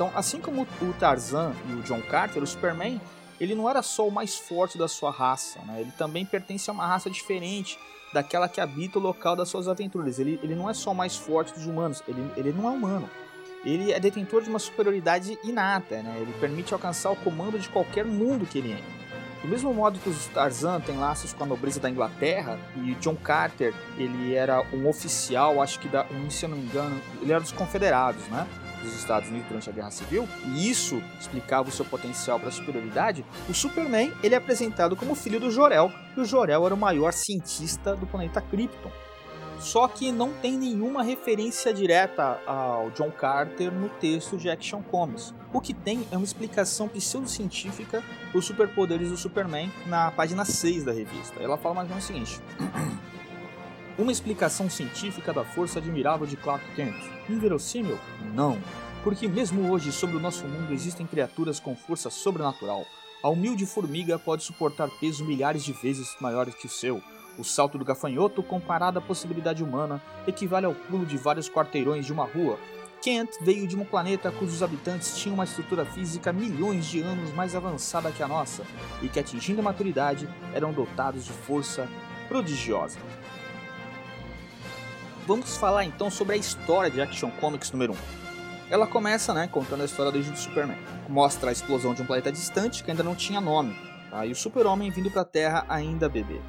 Então, 0.00 0.10
assim 0.14 0.40
como 0.40 0.62
o 0.62 0.92
Tarzan 0.94 1.52
e 1.68 1.74
o 1.74 1.82
John 1.82 2.00
Carter, 2.00 2.42
o 2.42 2.46
Superman, 2.46 2.98
ele 3.38 3.54
não 3.54 3.68
era 3.68 3.82
só 3.82 4.08
o 4.08 4.10
mais 4.10 4.34
forte 4.34 4.78
da 4.78 4.88
sua 4.88 5.10
raça, 5.10 5.60
né? 5.66 5.82
ele 5.82 5.92
também 5.92 6.24
pertence 6.24 6.70
a 6.70 6.72
uma 6.72 6.86
raça 6.86 7.10
diferente 7.10 7.78
daquela 8.10 8.48
que 8.48 8.62
habita 8.62 8.98
o 8.98 9.02
local 9.02 9.36
das 9.36 9.50
suas 9.50 9.68
aventuras. 9.68 10.18
Ele, 10.18 10.40
ele 10.42 10.54
não 10.54 10.70
é 10.70 10.72
só 10.72 10.92
o 10.92 10.94
mais 10.94 11.18
forte 11.18 11.52
dos 11.52 11.66
humanos, 11.66 12.02
ele, 12.08 12.32
ele 12.34 12.50
não 12.50 12.66
é 12.66 12.70
humano. 12.70 13.10
Ele 13.62 13.92
é 13.92 14.00
detentor 14.00 14.42
de 14.42 14.48
uma 14.48 14.58
superioridade 14.58 15.38
inata, 15.44 16.02
né? 16.02 16.16
ele 16.18 16.32
permite 16.40 16.72
alcançar 16.72 17.10
o 17.10 17.16
comando 17.16 17.58
de 17.58 17.68
qualquer 17.68 18.06
mundo 18.06 18.46
que 18.46 18.56
ele 18.56 18.72
entra. 18.72 19.00
Do 19.42 19.48
mesmo 19.48 19.74
modo 19.74 19.98
que 19.98 20.08
os 20.08 20.28
Tarzan 20.28 20.80
têm 20.80 20.96
laços 20.96 21.34
com 21.34 21.44
a 21.44 21.46
nobreza 21.46 21.78
da 21.78 21.90
Inglaterra 21.90 22.58
e 22.74 22.94
John 22.94 23.16
Carter 23.16 23.74
ele 23.98 24.34
era 24.34 24.62
um 24.72 24.88
oficial, 24.88 25.60
acho 25.60 25.78
que 25.78 25.88
da, 25.88 26.06
se 26.30 26.48
não 26.48 26.56
me 26.56 26.64
engano, 26.64 26.98
ele 27.20 27.32
era 27.32 27.40
dos 27.40 27.52
Confederados, 27.52 28.26
né? 28.28 28.46
Dos 28.82 28.94
Estados 28.94 29.28
Unidos 29.28 29.48
durante 29.48 29.70
a 29.70 29.72
Guerra 29.72 29.90
Civil, 29.90 30.28
e 30.46 30.70
isso 30.70 31.02
explicava 31.18 31.68
o 31.68 31.72
seu 31.72 31.84
potencial 31.84 32.38
para 32.38 32.50
superioridade, 32.50 33.24
o 33.48 33.54
Superman 33.54 34.12
ele 34.22 34.34
é 34.34 34.38
apresentado 34.38 34.96
como 34.96 35.14
filho 35.14 35.40
do 35.40 35.50
Jor-El, 35.50 35.92
e 36.16 36.20
o 36.20 36.24
Jor-El 36.24 36.66
era 36.66 36.74
o 36.74 36.78
maior 36.78 37.12
cientista 37.12 37.94
do 37.94 38.06
planeta 38.06 38.40
Krypton. 38.40 38.90
Só 39.60 39.86
que 39.86 40.10
não 40.10 40.32
tem 40.32 40.56
nenhuma 40.56 41.02
referência 41.02 41.72
direta 41.72 42.40
ao 42.46 42.90
John 42.92 43.10
Carter 43.10 43.70
no 43.70 43.90
texto 43.90 44.38
de 44.38 44.48
Action 44.48 44.82
Comics. 44.82 45.34
O 45.52 45.60
que 45.60 45.74
tem 45.74 46.06
é 46.10 46.16
uma 46.16 46.24
explicação 46.24 46.88
pseudocientífica 46.88 48.02
dos 48.32 48.46
superpoderes 48.46 49.10
do 49.10 49.18
Superman 49.18 49.70
na 49.86 50.10
página 50.12 50.46
6 50.46 50.84
da 50.84 50.92
revista. 50.92 51.42
Ela 51.42 51.58
fala 51.58 51.74
mais 51.74 51.88
ou 51.88 51.94
menos 51.94 52.04
o 52.04 52.06
seguinte: 52.06 52.40
Uma 54.00 54.12
explicação 54.12 54.70
científica 54.70 55.30
da 55.30 55.44
força 55.44 55.78
admirável 55.78 56.26
de 56.26 56.34
Clark 56.34 56.64
Kent. 56.74 56.96
Inverossímil? 57.28 57.98
Não. 58.32 58.58
Porque 59.04 59.28
mesmo 59.28 59.70
hoje, 59.70 59.92
sobre 59.92 60.16
o 60.16 60.20
nosso 60.20 60.46
mundo, 60.46 60.72
existem 60.72 61.06
criaturas 61.06 61.60
com 61.60 61.76
força 61.76 62.08
sobrenatural. 62.08 62.86
A 63.22 63.28
humilde 63.28 63.66
formiga 63.66 64.18
pode 64.18 64.42
suportar 64.42 64.88
peso 64.98 65.22
milhares 65.22 65.62
de 65.62 65.74
vezes 65.74 66.16
maiores 66.18 66.54
que 66.54 66.64
o 66.64 66.70
seu. 66.70 67.02
O 67.36 67.44
salto 67.44 67.76
do 67.76 67.84
gafanhoto, 67.84 68.42
comparado 68.42 68.98
à 68.98 69.02
possibilidade 69.02 69.62
humana, 69.62 70.02
equivale 70.26 70.64
ao 70.64 70.74
pulo 70.74 71.04
de 71.04 71.18
vários 71.18 71.50
quarteirões 71.50 72.06
de 72.06 72.12
uma 72.14 72.24
rua. 72.24 72.58
Kent 73.02 73.36
veio 73.42 73.66
de 73.66 73.76
um 73.76 73.84
planeta 73.84 74.32
cujos 74.32 74.62
habitantes 74.62 75.18
tinham 75.18 75.34
uma 75.34 75.44
estrutura 75.44 75.84
física 75.84 76.32
milhões 76.32 76.86
de 76.86 77.02
anos 77.02 77.34
mais 77.34 77.54
avançada 77.54 78.10
que 78.10 78.22
a 78.22 78.28
nossa, 78.28 78.64
e 79.02 79.08
que, 79.10 79.20
atingindo 79.20 79.60
a 79.60 79.64
maturidade, 79.64 80.26
eram 80.54 80.72
dotados 80.72 81.22
de 81.22 81.32
força 81.32 81.86
prodigiosa 82.28 82.98
vamos 85.26 85.56
falar 85.56 85.84
então 85.84 86.10
sobre 86.10 86.34
a 86.34 86.38
história 86.38 86.90
de 86.90 87.00
Action 87.00 87.30
Comics 87.40 87.70
número 87.72 87.92
1. 87.92 87.96
Ela 88.70 88.86
começa, 88.86 89.34
né, 89.34 89.48
contando 89.48 89.82
a 89.82 89.84
história 89.84 90.12
do 90.12 90.36
Superman. 90.36 90.78
Mostra 91.08 91.50
a 91.50 91.52
explosão 91.52 91.92
de 91.92 92.02
um 92.02 92.06
planeta 92.06 92.30
distante 92.30 92.84
que 92.84 92.90
ainda 92.90 93.02
não 93.02 93.14
tinha 93.14 93.40
nome. 93.40 93.76
Tá? 94.10 94.24
E 94.24 94.32
o 94.32 94.36
Super-Homem 94.36 94.90
vindo 94.90 95.10
para 95.10 95.22
a 95.22 95.24
Terra 95.24 95.64
ainda 95.68 96.08
bebê. 96.08 96.40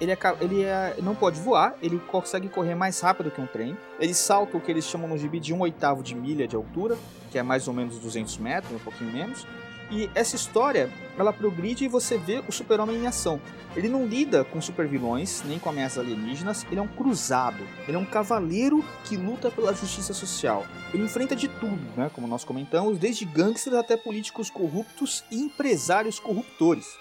Ele, 0.00 0.10
é, 0.10 0.18
ele 0.40 0.62
é, 0.64 0.96
não 1.00 1.14
pode 1.14 1.40
voar, 1.40 1.76
ele 1.80 1.98
consegue 1.98 2.48
correr 2.48 2.74
mais 2.74 3.00
rápido 3.00 3.30
que 3.30 3.40
um 3.40 3.46
trem. 3.46 3.76
Ele 4.00 4.12
salta 4.12 4.56
o 4.56 4.60
que 4.60 4.70
eles 4.70 4.84
chamam 4.84 5.08
no 5.08 5.16
gibi 5.16 5.38
de 5.38 5.54
um 5.54 5.60
oitavo 5.60 6.02
de 6.02 6.14
milha 6.14 6.46
de 6.46 6.56
altura, 6.56 6.98
que 7.30 7.38
é 7.38 7.42
mais 7.42 7.68
ou 7.68 7.74
menos 7.74 7.98
200 7.98 8.36
metros, 8.38 8.72
um 8.74 8.78
pouquinho 8.80 9.12
menos. 9.12 9.46
E 9.92 10.08
essa 10.14 10.34
história, 10.34 10.90
ela 11.18 11.34
progride 11.34 11.84
e 11.84 11.88
você 11.88 12.16
vê 12.16 12.42
o 12.48 12.50
super-homem 12.50 12.96
em 12.96 13.06
ação. 13.06 13.38
Ele 13.76 13.90
não 13.90 14.06
lida 14.06 14.42
com 14.42 14.58
supervilões, 14.58 15.42
nem 15.44 15.58
com 15.58 15.68
ameaças 15.68 15.98
alienígenas, 15.98 16.66
ele 16.70 16.80
é 16.80 16.82
um 16.82 16.88
cruzado. 16.88 17.62
Ele 17.86 17.98
é 17.98 18.00
um 18.00 18.04
cavaleiro 18.06 18.82
que 19.04 19.18
luta 19.18 19.50
pela 19.50 19.74
justiça 19.74 20.14
social. 20.14 20.64
Ele 20.94 21.02
enfrenta 21.02 21.36
de 21.36 21.46
tudo, 21.46 21.78
né, 21.94 22.10
como 22.14 22.26
nós 22.26 22.42
comentamos, 22.42 22.96
desde 22.96 23.26
gangsters 23.26 23.76
até 23.76 23.94
políticos 23.94 24.48
corruptos 24.48 25.24
e 25.30 25.42
empresários 25.42 26.18
corruptores. 26.18 26.96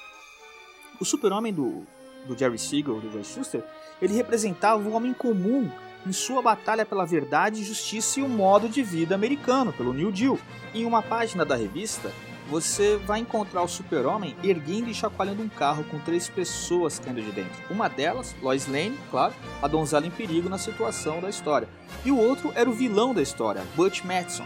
O 1.00 1.06
super-homem 1.06 1.54
do, 1.54 1.88
do 2.28 2.38
Jerry 2.38 2.60
Siegel, 2.60 3.00
do 3.00 3.10
Joe 3.10 3.24
Schuster, 3.24 3.64
ele 4.02 4.14
representava 4.14 4.84
o 4.84 4.92
homem 4.92 5.14
comum 5.14 5.72
em 6.06 6.12
sua 6.12 6.42
batalha 6.42 6.86
pela 6.86 7.06
verdade, 7.06 7.64
justiça 7.64 8.20
e 8.20 8.24
o 8.24 8.28
modo 8.28 8.68
de 8.68 8.84
vida 8.84 9.16
americano, 9.16 9.72
pelo 9.72 9.94
New 9.94 10.12
Deal. 10.12 10.38
Em 10.74 10.84
uma 10.84 11.02
página 11.02 11.46
da 11.46 11.56
revista, 11.56 12.12
você 12.50 12.98
vai 12.98 13.20
encontrar 13.20 13.62
o 13.62 13.68
super-homem 13.68 14.36
erguendo 14.44 14.90
e 14.90 14.94
chacoalhando 14.94 15.42
um 15.42 15.50
carro 15.50 15.84
com 15.86 16.00
três 16.00 16.30
pessoas 16.30 17.00
caindo 17.00 17.22
de 17.22 17.32
dentro. 17.32 17.62
Uma 17.70 17.88
delas, 17.88 18.36
Lois 18.42 18.68
Lane, 18.68 18.98
claro, 19.10 19.34
a 19.62 19.68
donzela 19.68 20.06
em 20.06 20.12
perigo 20.12 20.50
na 20.50 20.58
situação 20.58 21.22
da 21.22 21.30
história. 21.30 21.68
E 22.04 22.12
o 22.12 22.18
outro 22.18 22.52
era 22.56 22.70
o 22.70 22.74
vilão 22.74 23.14
da 23.14 23.22
história, 23.22 23.64
Butch 23.76 24.04
Madison. 24.04 24.46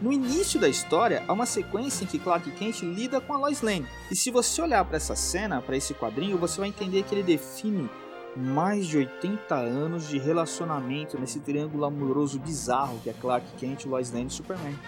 No 0.00 0.12
início 0.12 0.58
da 0.58 0.68
história, 0.68 1.22
há 1.28 1.32
uma 1.32 1.44
sequência 1.44 2.04
em 2.04 2.06
que 2.06 2.18
Clark 2.18 2.50
Kent 2.52 2.82
lida 2.82 3.20
com 3.20 3.34
a 3.34 3.38
Lois 3.38 3.60
Lane. 3.60 3.86
E 4.10 4.16
se 4.16 4.30
você 4.30 4.62
olhar 4.62 4.82
para 4.84 4.96
essa 4.96 5.14
cena, 5.14 5.60
para 5.60 5.76
esse 5.76 5.92
quadrinho, 5.92 6.38
você 6.38 6.58
vai 6.58 6.70
entender 6.70 7.02
que 7.02 7.14
ele 7.14 7.22
define 7.22 7.90
mais 8.34 8.86
de 8.86 8.96
80 8.96 9.54
anos 9.54 10.08
de 10.08 10.18
relacionamento 10.18 11.18
nesse 11.18 11.40
triângulo 11.40 11.84
amoroso 11.84 12.38
bizarro 12.38 12.98
que 13.02 13.10
é 13.10 13.12
Clark 13.12 13.46
Kent, 13.58 13.84
Lois 13.86 14.10
Lane 14.12 14.28
e 14.28 14.30
Superman. 14.30 14.78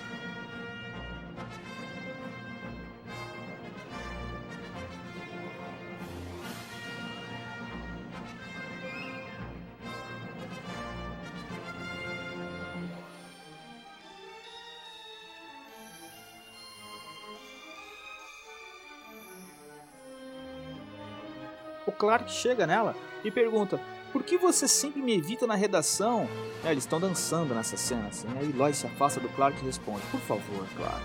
O 21.92 21.96
Clark 21.96 22.30
chega 22.30 22.66
nela 22.66 22.96
e 23.22 23.30
pergunta: 23.30 23.80
Por 24.12 24.22
que 24.22 24.38
você 24.38 24.66
sempre 24.66 25.02
me 25.02 25.16
evita 25.16 25.46
na 25.46 25.54
redação? 25.54 26.28
É, 26.64 26.70
eles 26.70 26.84
estão 26.84 26.98
dançando 26.98 27.54
nessa 27.54 27.76
cena, 27.76 28.08
assim. 28.08 28.26
Né? 28.28 28.52
Lois 28.54 28.76
se 28.76 28.86
afasta 28.86 29.20
do 29.20 29.28
Clark 29.28 29.58
e 29.60 29.66
responde: 29.66 30.02
Por 30.10 30.20
favor, 30.20 30.66
Clark. 30.76 31.02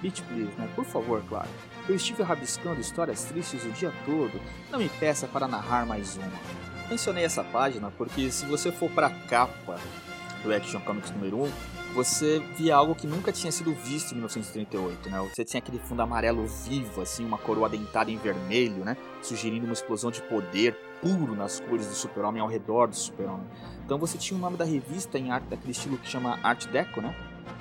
Bitch, 0.00 0.22
please, 0.22 0.52
né? 0.58 0.68
Por 0.74 0.84
favor, 0.84 1.22
Clark. 1.28 1.48
Eu 1.88 1.94
estive 1.94 2.22
rabiscando 2.22 2.80
histórias 2.80 3.24
tristes 3.24 3.64
o 3.64 3.70
dia 3.70 3.92
todo. 4.04 4.40
Não 4.70 4.78
me 4.78 4.88
peça 4.88 5.26
para 5.26 5.48
narrar 5.48 5.86
mais 5.86 6.16
uma. 6.16 6.32
Mencionei 6.88 7.24
essa 7.24 7.42
página 7.42 7.90
porque 7.90 8.30
se 8.30 8.46
você 8.46 8.70
for 8.70 8.90
para 8.90 9.08
a 9.08 9.10
capa 9.10 9.78
do 10.42 10.54
Action 10.54 10.80
Comics 10.80 11.10
número 11.10 11.44
1, 11.44 11.52
você 11.96 12.40
via 12.54 12.76
algo 12.76 12.94
que 12.94 13.06
nunca 13.06 13.32
tinha 13.32 13.50
sido 13.50 13.72
visto 13.72 14.12
em 14.12 14.16
1938, 14.16 15.08
né? 15.08 15.18
Você 15.34 15.46
tinha 15.46 15.58
aquele 15.58 15.78
fundo 15.78 16.02
amarelo 16.02 16.46
vivo, 16.46 17.00
assim, 17.00 17.24
uma 17.24 17.38
coroa 17.38 17.70
dentada 17.70 18.10
em 18.10 18.18
vermelho, 18.18 18.84
né? 18.84 18.98
Sugerindo 19.22 19.64
uma 19.64 19.72
explosão 19.72 20.10
de 20.10 20.20
poder 20.20 20.76
puro 21.00 21.34
nas 21.34 21.58
cores 21.58 21.86
do 21.86 21.94
super-homem 21.94 22.42
ao 22.42 22.48
redor 22.48 22.88
do 22.88 22.94
super-homem. 22.94 23.46
Então 23.82 23.96
você 23.96 24.18
tinha 24.18 24.36
o 24.36 24.40
nome 24.40 24.58
da 24.58 24.64
revista 24.64 25.18
em 25.18 25.30
arte 25.30 25.46
daquele 25.48 25.72
estilo 25.72 25.96
que 25.96 26.06
chama 26.06 26.38
Art 26.42 26.66
Deco, 26.66 27.00
né? 27.00 27.16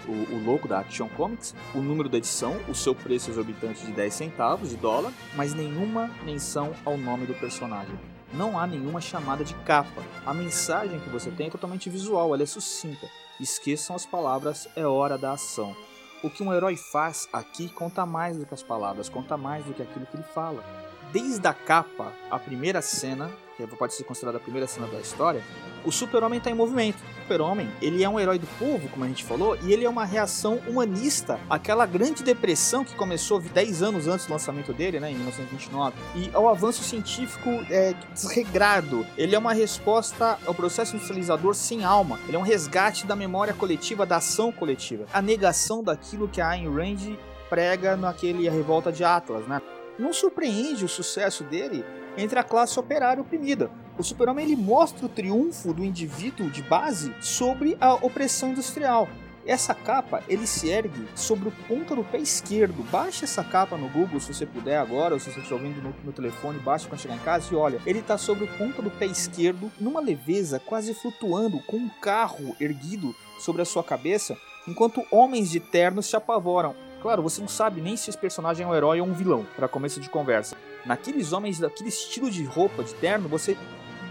O, 0.05 0.35
o 0.35 0.43
logo 0.45 0.67
da 0.67 0.79
Action 0.79 1.07
Comics, 1.07 1.55
o 1.73 1.79
número 1.79 2.09
da 2.09 2.17
edição, 2.17 2.57
o 2.67 2.75
seu 2.75 2.93
preço 2.93 3.31
exorbitante 3.31 3.85
de 3.85 3.93
10 3.93 4.13
centavos 4.13 4.69
de 4.69 4.75
dólar, 4.75 5.13
mas 5.33 5.53
nenhuma 5.53 6.11
menção 6.25 6.73
ao 6.83 6.97
nome 6.97 7.25
do 7.25 7.33
personagem 7.35 7.97
não 8.33 8.59
há 8.59 8.67
nenhuma 8.67 8.99
chamada 8.99 9.45
de 9.45 9.53
capa. 9.63 10.03
A 10.25 10.33
mensagem 10.33 10.99
que 10.99 11.09
você 11.09 11.31
tem 11.31 11.47
é 11.47 11.49
totalmente 11.49 11.89
visual, 11.89 12.33
ela 12.33 12.43
é 12.43 12.45
sucinta. 12.45 13.07
Esqueçam 13.39 13.95
as 13.95 14.05
palavras, 14.05 14.67
é 14.75 14.85
hora 14.85 15.17
da 15.17 15.33
ação. 15.33 15.75
O 16.23 16.29
que 16.29 16.41
um 16.41 16.53
herói 16.53 16.77
faz 16.77 17.27
aqui 17.33 17.67
conta 17.67 18.05
mais 18.05 18.37
do 18.37 18.45
que 18.45 18.53
as 18.53 18.63
palavras, 18.63 19.09
conta 19.09 19.35
mais 19.35 19.65
do 19.65 19.73
que 19.73 19.81
aquilo 19.81 20.05
que 20.05 20.15
ele 20.15 20.23
fala. 20.23 20.63
Desde 21.11 21.45
a 21.45 21.53
capa, 21.53 22.13
a 22.31 22.39
primeira 22.39 22.81
cena, 22.81 23.29
que 23.57 23.67
pode 23.67 23.93
ser 23.93 24.05
considerada 24.05 24.37
a 24.37 24.41
primeira 24.41 24.67
cena 24.67 24.87
da 24.87 24.99
história, 24.99 25.43
o 25.85 25.91
super-homem 25.91 26.37
está 26.37 26.49
em 26.49 26.55
movimento. 26.55 27.03
Super-homem, 27.25 27.67
ele 27.81 28.03
é 28.03 28.09
um 28.09 28.19
herói 28.19 28.37
do 28.37 28.45
povo, 28.59 28.87
como 28.89 29.03
a 29.03 29.07
gente 29.07 29.23
falou, 29.23 29.57
e 29.63 29.73
ele 29.73 29.83
é 29.83 29.89
uma 29.89 30.05
reação 30.05 30.59
humanista 30.67 31.39
àquela 31.49 31.85
grande 31.85 32.23
depressão 32.23 32.85
que 32.85 32.95
começou 32.95 33.39
10 33.39 33.81
anos 33.81 34.07
antes 34.07 34.27
do 34.27 34.33
lançamento 34.33 34.71
dele, 34.71 34.99
né, 34.99 35.11
em 35.11 35.15
1929, 35.15 35.95
e 36.15 36.29
ao 36.33 36.47
avanço 36.47 36.83
científico 36.83 37.49
é, 37.69 37.95
desregrado. 38.13 39.05
Ele 39.17 39.35
é 39.35 39.39
uma 39.39 39.53
resposta 39.53 40.37
ao 40.45 40.53
processo 40.53 40.95
industrializador 40.95 41.55
sem 41.55 41.83
alma. 41.83 42.19
Ele 42.27 42.37
é 42.37 42.39
um 42.39 42.43
resgate 42.43 43.07
da 43.07 43.15
memória 43.15 43.53
coletiva, 43.53 44.05
da 44.05 44.17
ação 44.17 44.51
coletiva. 44.51 45.05
A 45.11 45.21
negação 45.21 45.83
daquilo 45.83 46.27
que 46.27 46.39
a 46.39 46.49
Ayn 46.49 46.69
Rand 46.69 47.17
prega 47.49 47.95
naquele 47.95 48.47
A 48.47 48.51
Revolta 48.51 48.91
de 48.91 49.03
Atlas, 49.03 49.47
né? 49.47 49.61
Não 49.97 50.13
surpreende 50.13 50.83
o 50.83 50.89
sucesso 50.89 51.43
dele 51.43 51.85
entre 52.17 52.39
a 52.39 52.43
classe 52.43 52.79
operária 52.79 53.21
oprimida. 53.21 53.69
O 53.97 54.03
Super-Homem 54.03 54.45
ele 54.45 54.55
mostra 54.55 55.05
o 55.05 55.09
triunfo 55.09 55.73
do 55.73 55.83
indivíduo 55.83 56.49
de 56.49 56.61
base 56.61 57.13
sobre 57.21 57.77
a 57.79 57.93
opressão 57.93 58.51
industrial. 58.51 59.07
Essa 59.45 59.75
capa 59.75 60.23
ele 60.27 60.47
se 60.47 60.69
ergue 60.69 61.07
sobre 61.13 61.49
o 61.49 61.53
ponta 61.67 61.95
do 61.95 62.03
pé 62.03 62.17
esquerdo. 62.17 62.83
Baixe 62.89 63.25
essa 63.25 63.43
capa 63.43 63.77
no 63.77 63.87
Google 63.87 64.19
se 64.19 64.33
você 64.33 64.45
puder 64.45 64.77
agora, 64.77 65.13
ou 65.13 65.19
se 65.19 65.31
você 65.31 65.39
estiver 65.39 65.55
ouvindo 65.55 65.81
no, 65.81 65.93
no 66.03 66.11
telefone, 66.11 66.57
baixe 66.57 66.87
quando 66.87 66.99
chegar 66.99 67.15
em 67.15 67.19
casa 67.19 67.53
e 67.53 67.55
olha. 67.55 67.79
Ele 67.85 67.99
está 67.99 68.17
sobre 68.17 68.45
o 68.45 68.57
ponta 68.57 68.81
do 68.81 68.89
pé 68.89 69.05
esquerdo, 69.05 69.71
numa 69.79 69.99
leveza, 69.99 70.59
quase 70.59 70.95
flutuando, 70.95 71.59
com 71.67 71.77
um 71.77 71.89
carro 72.01 72.55
erguido 72.59 73.15
sobre 73.39 73.61
a 73.61 73.65
sua 73.65 73.83
cabeça, 73.83 74.35
enquanto 74.67 75.05
homens 75.11 75.51
de 75.51 75.59
ternos 75.59 76.07
se 76.07 76.15
apavoram. 76.15 76.75
Claro, 77.01 77.21
você 77.21 77.39
não 77.39 77.47
sabe 77.47 77.81
nem 77.81 77.95
se 77.95 78.09
esse 78.09 78.17
personagem 78.17 78.65
é 78.65 78.67
um 78.67 78.73
herói 78.73 78.99
ou 78.99 79.05
um 79.05 79.13
vilão, 79.13 79.45
para 79.55 79.67
começo 79.67 79.99
de 80.01 80.09
conversa. 80.09 80.57
Naqueles 80.85 81.33
homens, 81.33 81.59
daquele 81.59 81.89
estilo 81.89 82.29
de 82.29 82.43
roupa, 82.43 82.83
de 82.83 82.93
terno, 82.95 83.27
você 83.27 83.57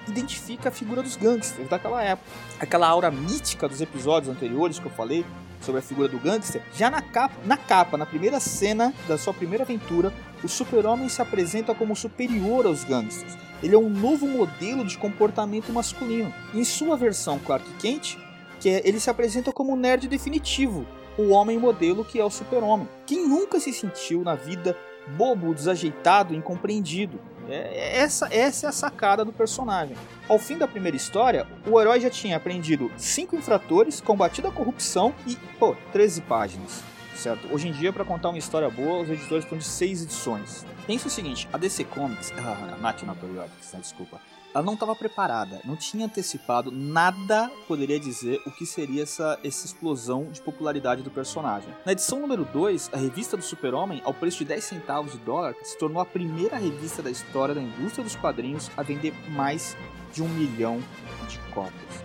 identifica 0.09 0.69
a 0.69 0.73
figura 0.73 1.03
dos 1.03 1.17
gangsters 1.17 1.69
daquela 1.69 2.03
época. 2.03 2.29
Aquela 2.61 2.89
aura 2.89 3.11
mítica 3.11 3.69
dos 3.69 3.81
episódios 3.81 4.35
anteriores 4.35 4.79
que 4.79 4.87
eu 4.87 4.91
falei 4.91 5.25
sobre 5.61 5.81
a 5.81 5.83
figura 5.83 6.09
do 6.09 6.19
gangster. 6.19 6.63
Já 6.75 6.91
na 6.91 7.01
capa, 7.01 7.35
na 7.45 7.57
capa, 7.57 7.97
na 7.97 8.05
primeira 8.05 8.39
cena 8.39 8.93
da 9.09 9.17
sua 9.17 9.33
primeira 9.33 9.65
aventura, 9.65 10.13
o 10.43 10.49
super-homem 10.49 11.09
se 11.09 11.23
apresenta 11.23 11.75
como 11.75 11.97
superior 11.97 12.67
aos 12.67 12.85
gangsters. 12.85 13.37
Ele 13.63 13.75
é 13.75 13.79
um 13.79 13.89
novo 13.89 14.27
modelo 14.27 14.85
de 14.85 14.99
comportamento 14.99 15.73
masculino. 15.73 16.33
Em 16.53 16.65
sua 16.65 16.97
versão 16.97 17.39
Clark 17.39 17.65
Kent, 17.79 18.19
que 18.61 18.69
é, 18.69 18.87
ele 18.87 19.01
se 19.01 19.09
apresenta 19.09 19.53
como 19.53 19.73
o 19.73 19.77
nerd 19.77 20.07
definitivo, 20.07 20.87
o 21.17 21.31
homem 21.31 21.59
modelo 21.59 22.05
que 22.05 22.21
é 22.21 22.25
o 22.25 22.31
super-homem. 22.31 22.89
Quem 23.07 23.27
nunca 23.27 23.59
se 23.59 23.73
sentiu 23.73 24.23
na 24.23 24.35
vida 24.35 24.77
bobo, 25.09 25.55
desajeitado, 25.55 26.35
incompreendido? 26.35 27.19
É, 27.49 27.99
essa, 27.99 28.29
essa 28.33 28.67
é 28.67 28.69
a 28.69 28.73
sacada 28.73 29.25
do 29.25 29.33
personagem. 29.33 29.97
Ao 30.29 30.39
fim 30.39 30.57
da 30.57 30.67
primeira 30.67 30.97
história, 30.97 31.47
o 31.67 31.79
herói 31.81 32.01
já 32.01 32.09
tinha 32.09 32.37
aprendido 32.37 32.91
cinco 32.97 33.37
infratores, 33.37 34.01
combatido 34.01 34.49
a 34.49 34.51
corrupção 34.51 35.15
e, 35.27 35.37
pô, 35.59 35.77
13 35.93 36.23
páginas. 36.23 36.83
Certo? 37.15 37.53
Hoje 37.53 37.69
em 37.69 37.73
dia, 37.73 37.93
para 37.93 38.05
contar 38.05 38.31
uma 38.31 38.39
história 38.39 38.69
boa, 38.69 39.03
os 39.03 39.09
editores 39.09 39.45
estão 39.45 39.57
de 39.57 39.65
seis 39.65 40.03
edições. 40.03 40.67
Pensa 40.87 41.07
o 41.07 41.11
seguinte: 41.11 41.49
a 41.53 41.57
DC 41.57 41.85
Comics, 41.85 42.33
ah, 42.37 42.75
a 42.75 42.77
National 42.79 43.15
Periodics, 43.15 43.73
né, 43.73 43.81
desculpa, 43.81 44.21
ela 44.55 44.65
não 44.65 44.75
estava 44.75 44.95
preparada, 44.95 45.61
não 45.65 45.75
tinha 45.75 46.07
antecipado 46.07 46.71
nada 46.71 47.51
poderia 47.67 47.99
dizer 47.99 48.41
o 48.47 48.53
que 48.53 48.65
seria 48.65 49.03
essa, 49.03 49.37
essa 49.43 49.67
explosão 49.67 50.27
de 50.31 50.41
popularidade 50.41 51.03
do 51.03 51.11
personagem. 51.11 51.69
Na 51.85 51.91
edição 51.91 52.21
número 52.21 52.45
2, 52.45 52.91
a 52.93 52.97
revista 52.97 53.37
do 53.37 53.43
Super-Homem, 53.43 54.01
ao 54.05 54.15
preço 54.15 54.39
de 54.39 54.45
10 54.45 54.63
centavos 54.63 55.13
de 55.13 55.19
dólar, 55.19 55.57
se 55.65 55.77
tornou 55.77 56.01
a 56.01 56.07
primeira 56.07 56.57
revista 56.57 57.03
da 57.03 57.11
história 57.11 57.53
da 57.53 57.61
indústria 57.61 58.05
dos 58.05 58.15
quadrinhos 58.15 58.71
a 58.77 58.85
vender 58.85 59.13
mais 59.31 59.77
de 60.13 60.23
um 60.23 60.29
milhão 60.29 60.81
de 61.29 61.39
cópias. 61.53 62.05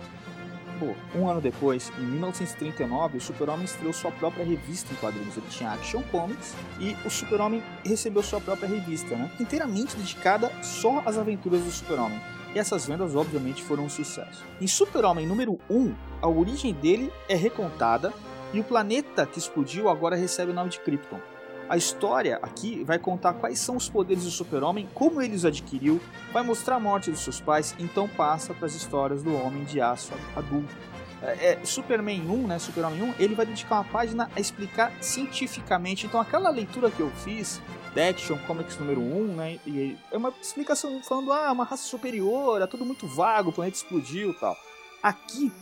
Pô, 0.80 0.94
um 1.16 1.28
ano 1.28 1.40
depois, 1.40 1.92
em 1.98 2.02
1939, 2.02 3.18
o 3.18 3.20
Super-Homem 3.20 3.66
estreou 3.66 3.92
sua 3.92 4.10
própria 4.10 4.44
revista 4.44 4.92
em 4.92 4.96
quadrinhos. 4.96 5.36
Ele 5.36 5.46
tinha 5.50 5.72
Action 5.72 6.02
Comics 6.10 6.56
e 6.80 6.96
o 7.06 7.10
Super-Homem 7.10 7.62
recebeu 7.84 8.22
sua 8.24 8.40
própria 8.40 8.68
revista, 8.68 9.14
né? 9.14 9.30
inteiramente 9.38 9.94
dedicada 9.94 10.50
só 10.64 11.00
às 11.06 11.16
aventuras 11.16 11.60
do 11.60 11.70
Super-Homem 11.70 12.18
e 12.54 12.58
essas 12.58 12.86
vendas 12.86 13.14
obviamente 13.14 13.62
foram 13.62 13.84
um 13.84 13.88
sucesso. 13.88 14.44
Em 14.60 14.66
Super-Homem 14.66 15.26
número 15.26 15.58
1, 15.68 15.94
a 16.22 16.28
origem 16.28 16.72
dele 16.72 17.12
é 17.28 17.34
recontada 17.34 18.12
e 18.52 18.60
o 18.60 18.64
planeta 18.64 19.26
que 19.26 19.38
explodiu 19.38 19.88
agora 19.88 20.16
recebe 20.16 20.50
o 20.50 20.54
nome 20.54 20.70
de 20.70 20.80
Krypton. 20.80 21.20
A 21.68 21.76
história 21.76 22.40
aqui 22.42 22.82
vai 22.82 22.98
contar 22.98 23.34
quais 23.34 23.60
são 23.60 23.76
os 23.76 23.88
poderes 23.88 24.24
do 24.24 24.30
Super-Homem, 24.30 24.88
como 24.92 25.22
ele 25.22 25.36
os 25.36 25.44
adquiriu, 25.44 26.00
vai 26.32 26.42
mostrar 26.42 26.76
a 26.76 26.80
morte 26.80 27.12
dos 27.12 27.20
seus 27.20 27.40
pais, 27.40 27.76
então 27.78 28.08
passa 28.08 28.52
para 28.52 28.66
as 28.66 28.74
histórias 28.74 29.22
do 29.22 29.32
Homem 29.36 29.62
de 29.62 29.80
Aço 29.80 30.12
adulto. 30.34 30.74
É, 31.22 31.52
é, 31.52 31.64
Superman 31.64 32.22
1, 32.22 32.46
né, 32.46 32.58
Super-Homem 32.58 33.02
1, 33.02 33.14
ele 33.18 33.34
vai 33.34 33.44
dedicar 33.44 33.76
uma 33.76 33.84
página 33.84 34.30
a 34.34 34.40
explicar 34.40 34.92
cientificamente. 35.00 36.06
Então 36.06 36.20
aquela 36.20 36.50
leitura 36.50 36.90
que 36.90 37.00
eu 37.00 37.10
fiz 37.10 37.60
Action 37.96 38.38
Comics 38.46 38.78
número 38.78 39.00
1, 39.00 39.34
né? 39.34 39.58
E 39.66 39.96
é 40.10 40.16
uma 40.16 40.32
explicação 40.40 41.02
falando, 41.02 41.32
ah, 41.32 41.52
uma 41.52 41.64
raça 41.64 41.82
superior, 41.82 42.62
é 42.62 42.66
tudo 42.66 42.84
muito 42.84 43.06
vago, 43.06 43.50
o 43.50 43.52
planeta 43.52 43.76
explodiu 43.76 44.32
tal. 44.38 44.56
Aqui, 45.02 45.52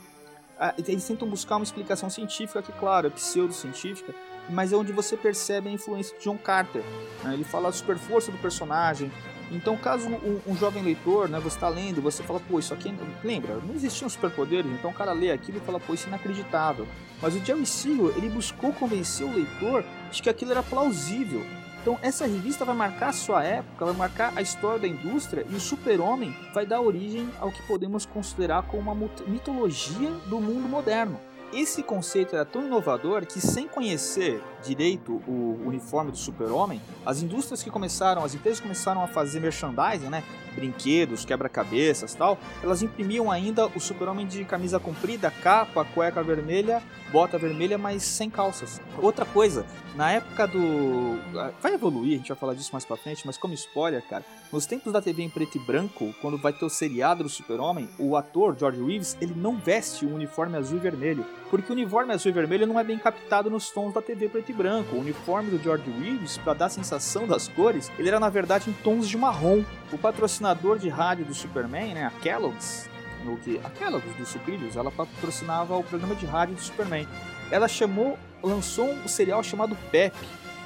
eles 0.86 1.06
tentam 1.06 1.28
buscar 1.28 1.56
uma 1.56 1.64
explicação 1.64 2.10
científica, 2.10 2.60
que, 2.60 2.72
claro, 2.72 3.06
é 3.06 3.10
pseudocientífica, 3.10 4.14
mas 4.50 4.72
é 4.72 4.76
onde 4.76 4.92
você 4.92 5.16
percebe 5.16 5.68
a 5.68 5.72
influência 5.72 6.16
de 6.18 6.24
John 6.24 6.36
Carter. 6.36 6.82
Né? 7.22 7.34
Ele 7.34 7.44
fala 7.44 7.68
a 7.68 7.72
super 7.72 7.96
força 7.96 8.32
do 8.32 8.38
personagem. 8.38 9.10
Então, 9.50 9.76
caso 9.76 10.08
um, 10.08 10.40
um 10.46 10.56
jovem 10.56 10.82
leitor, 10.82 11.28
né, 11.28 11.38
você 11.40 11.56
está 11.56 11.68
lendo, 11.68 12.02
você 12.02 12.22
fala, 12.22 12.40
pô, 12.40 12.58
isso 12.58 12.74
aqui. 12.74 12.94
Lembra, 13.24 13.56
não 13.66 13.74
existiam 13.74 14.08
superpoderes, 14.08 14.70
então 14.72 14.90
o 14.90 14.94
cara 14.94 15.12
lê 15.12 15.30
aquilo 15.30 15.58
e 15.58 15.60
fala, 15.60 15.80
pô, 15.80 15.94
isso 15.94 16.06
é 16.06 16.08
inacreditável. 16.08 16.86
Mas 17.20 17.34
o 17.34 17.44
Jerry 17.44 17.66
Siegel, 17.66 18.10
ele 18.16 18.28
buscou 18.28 18.72
convencer 18.72 19.26
o 19.26 19.34
leitor 19.34 19.84
de 20.10 20.22
que 20.22 20.30
aquilo 20.30 20.52
era 20.52 20.62
plausível. 20.62 21.44
Então 21.80 21.98
essa 22.02 22.26
revista 22.26 22.64
vai 22.64 22.74
marcar 22.74 23.08
a 23.08 23.12
sua 23.12 23.42
época, 23.42 23.86
vai 23.86 23.94
marcar 23.94 24.32
a 24.36 24.42
história 24.42 24.80
da 24.80 24.88
indústria 24.88 25.46
e 25.48 25.54
o 25.54 25.60
Super-Homem 25.60 26.36
vai 26.52 26.66
dar 26.66 26.80
origem 26.80 27.30
ao 27.40 27.50
que 27.50 27.62
podemos 27.62 28.04
considerar 28.04 28.64
como 28.64 28.92
uma 28.92 29.10
mitologia 29.26 30.10
do 30.26 30.40
mundo 30.40 30.68
moderno. 30.68 31.18
Esse 31.52 31.82
conceito 31.82 32.34
era 32.34 32.44
tão 32.44 32.66
inovador 32.66 33.24
que, 33.24 33.40
sem 33.40 33.66
conhecer 33.66 34.42
direito 34.62 35.22
o 35.26 35.60
uniforme 35.66 36.10
do 36.10 36.16
Super-Homem, 36.16 36.80
as 37.04 37.22
indústrias 37.22 37.62
que 37.62 37.70
começaram, 37.70 38.24
as 38.24 38.34
empresas 38.34 38.60
começaram 38.60 39.02
a 39.02 39.06
fazer 39.06 39.40
merchandising, 39.40 40.08
né? 40.08 40.22
Brinquedos, 40.54 41.24
quebra-cabeças 41.24 42.14
tal, 42.14 42.36
elas 42.62 42.82
imprimiam 42.82 43.30
ainda 43.30 43.66
o 43.68 43.80
Super-Homem 43.80 44.26
de 44.26 44.44
camisa 44.44 44.80
comprida, 44.80 45.30
capa, 45.30 45.84
cueca 45.84 46.22
vermelha, 46.22 46.82
bota 47.12 47.38
vermelha, 47.38 47.78
mas 47.78 48.02
sem 48.02 48.28
calças. 48.28 48.80
Outra 49.00 49.24
coisa, 49.24 49.64
na 49.94 50.10
época 50.12 50.46
do. 50.46 51.18
Vai 51.60 51.74
evoluir, 51.74 52.14
a 52.14 52.16
gente 52.16 52.28
vai 52.28 52.36
falar 52.36 52.54
disso 52.54 52.70
mais 52.72 52.84
pra 52.84 52.96
frente, 52.96 53.26
mas 53.26 53.38
como 53.38 53.54
spoiler, 53.54 54.02
cara, 54.08 54.24
nos 54.52 54.66
tempos 54.66 54.92
da 54.92 55.00
TV 55.00 55.22
em 55.22 55.30
preto 55.30 55.58
e 55.58 55.60
branco, 55.60 56.14
quando 56.20 56.38
vai 56.38 56.52
ter 56.52 56.64
o 56.64 56.70
seriado 56.70 57.22
do 57.22 57.28
Super-Homem, 57.28 57.88
o 57.98 58.16
ator 58.16 58.56
George 58.58 58.82
Reeves, 58.82 59.16
ele 59.20 59.34
não 59.36 59.56
veste 59.56 60.04
o 60.04 60.14
uniforme 60.14 60.56
azul 60.56 60.78
e 60.78 60.80
vermelho, 60.80 61.24
porque 61.50 61.70
o 61.70 61.74
uniforme 61.74 62.12
azul 62.12 62.30
e 62.30 62.34
vermelho 62.34 62.66
não 62.66 62.78
é 62.78 62.84
bem 62.84 62.98
captado 62.98 63.50
nos 63.50 63.70
tons 63.70 63.92
da 63.92 64.02
TV 64.02 64.28
preto 64.28 64.50
e 64.50 64.54
branco. 64.58 64.96
O 64.96 65.00
uniforme 65.00 65.50
do 65.50 65.62
George 65.62 65.88
Reeves, 65.88 66.36
para 66.36 66.52
dar 66.52 66.66
a 66.66 66.70
sensação 66.70 67.26
das 67.26 67.46
cores, 67.46 67.90
ele 67.96 68.08
era 68.08 68.18
na 68.18 68.28
verdade 68.28 68.68
em 68.68 68.72
tons 68.72 69.08
de 69.08 69.16
marrom. 69.16 69.64
O 69.92 69.96
patrocinador 69.96 70.78
de 70.78 70.88
rádio 70.88 71.24
do 71.24 71.32
Superman, 71.32 71.94
né, 71.94 72.04
a 72.04 72.10
Kellogg's, 72.10 72.90
no 73.24 73.36
que 73.36 73.60
a 73.64 73.70
Kellogg's 73.70 74.14
dos 74.16 74.28
sucrilhos, 74.28 74.76
ela 74.76 74.90
patrocinava 74.90 75.76
o 75.76 75.84
programa 75.84 76.16
de 76.16 76.26
rádio 76.26 76.56
do 76.56 76.60
Superman. 76.60 77.06
Ela 77.50 77.68
chamou, 77.68 78.18
lançou 78.42 78.90
um 78.90 79.08
cereal 79.08 79.42
chamado 79.42 79.76
PEP 79.90 80.16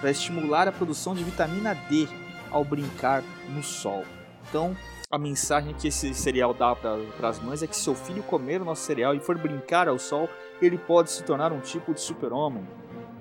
para 0.01 0.11
estimular 0.11 0.67
a 0.67 0.73
produção 0.73 1.15
de 1.15 1.23
vitamina 1.23 1.75
D 1.89 2.09
ao 2.51 2.65
brincar 2.65 3.23
no 3.51 3.63
sol. 3.63 4.05
Então, 4.49 4.77
a 5.11 5.19
mensagem 5.19 5.75
que 5.75 5.89
esse 5.89 6.15
cereal 6.15 6.55
dá 6.55 6.75
para 6.75 7.29
as 7.29 7.39
mães 7.39 7.63
é 7.63 7.67
que 7.67 7.77
se 7.77 7.83
seu 7.83 7.95
filho 7.95 8.23
comer 8.23 8.63
o 8.63 8.65
nosso 8.65 8.83
cereal 8.83 9.15
e 9.15 9.21
for 9.21 9.37
brincar 9.37 9.87
ao 9.87 9.99
sol, 9.99 10.29
ele 10.61 10.79
pode 10.79 11.11
se 11.11 11.23
tornar 11.23 11.53
um 11.53 11.61
tipo 11.61 11.93
de 11.93 12.01
super-homem. 12.01 12.67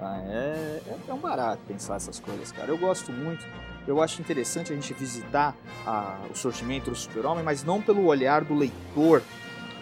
Tá? 0.01 0.17
É, 0.25 0.81
é, 1.07 1.13
um 1.13 1.19
barato 1.19 1.61
pensar 1.67 1.97
essas 1.97 2.19
coisas, 2.19 2.51
cara. 2.51 2.71
Eu 2.71 2.77
gosto 2.77 3.11
muito. 3.11 3.45
Eu 3.85 4.01
acho 4.01 4.19
interessante 4.19 4.73
a 4.73 4.75
gente 4.75 4.91
visitar 4.95 5.55
a, 5.85 6.17
o 6.27 6.35
surgimento 6.35 6.89
do 6.89 6.95
super-homem, 6.95 7.43
mas 7.43 7.63
não 7.63 7.79
pelo 7.79 8.07
olhar 8.07 8.43
do 8.43 8.55
leitor, 8.55 9.21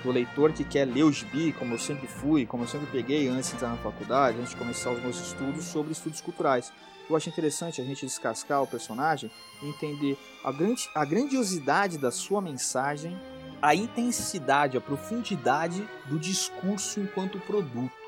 do 0.03 0.11
leitor 0.11 0.51
que 0.51 0.65
quer 0.65 0.83
ler 0.83 1.03
o 1.03 1.11
gibi, 1.11 1.53
como 1.53 1.73
eu 1.73 1.79
sempre 1.79 2.05
fui, 2.05 2.45
como 2.45 2.63
eu 2.63 2.67
sempre 2.67 2.87
peguei 2.87 3.29
antes 3.29 3.49
de 3.49 3.55
entrar 3.55 3.69
na 3.69 3.77
faculdade, 3.77 4.37
antes 4.37 4.49
de 4.49 4.57
começar 4.57 4.91
os 4.91 5.01
meus 5.01 5.17
estudos 5.21 5.63
sobre 5.63 5.93
estudos 5.93 6.19
culturais. 6.19 6.69
Eu 7.09 7.15
acho 7.15 7.29
interessante 7.29 7.81
a 7.81 7.85
gente 7.85 8.05
descascar 8.05 8.61
o 8.61 8.67
personagem 8.67 9.31
e 9.63 9.69
entender 9.69 10.17
a, 10.43 10.51
grande, 10.51 10.89
a 10.93 11.05
grandiosidade 11.05 11.97
da 11.97 12.11
sua 12.11 12.41
mensagem, 12.41 13.17
a 13.61 13.73
intensidade, 13.73 14.77
a 14.77 14.81
profundidade 14.81 15.81
do 16.07 16.19
discurso 16.19 16.99
enquanto 16.99 17.39
produto. 17.39 17.98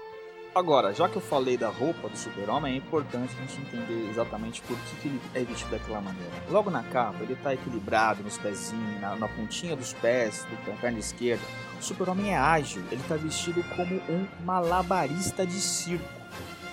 Agora, 0.53 0.93
já 0.93 1.07
que 1.07 1.15
eu 1.15 1.21
falei 1.21 1.55
da 1.55 1.69
roupa 1.69 2.09
do 2.09 2.17
super-homem, 2.17 2.73
é 2.73 2.75
importante 2.75 3.33
a 3.37 3.41
gente 3.41 3.61
entender 3.61 4.09
exatamente 4.09 4.61
por 4.63 4.77
que, 4.77 4.95
que 4.97 5.07
ele 5.07 5.21
é 5.33 5.43
vestido 5.45 5.71
daquela 5.71 6.01
maneira. 6.01 6.29
Logo 6.49 6.69
na 6.69 6.83
capa, 6.83 7.23
ele 7.23 7.31
está 7.31 7.53
equilibrado 7.53 8.21
nos 8.21 8.37
pezinhos, 8.37 8.99
na, 8.99 9.15
na, 9.15 9.29
pontinha 9.29 9.77
dos 9.77 9.93
pés, 9.93 10.45
da 10.67 10.73
perna 10.73 10.99
esquerda. 10.99 11.41
O 11.79 11.81
super-homem 11.81 12.33
é 12.33 12.37
ágil, 12.37 12.83
ele 12.91 12.99
está 12.99 13.15
vestido 13.15 13.63
como 13.77 13.95
um 14.09 14.27
malabarista 14.43 15.47
de 15.47 15.53
circo, 15.53 16.03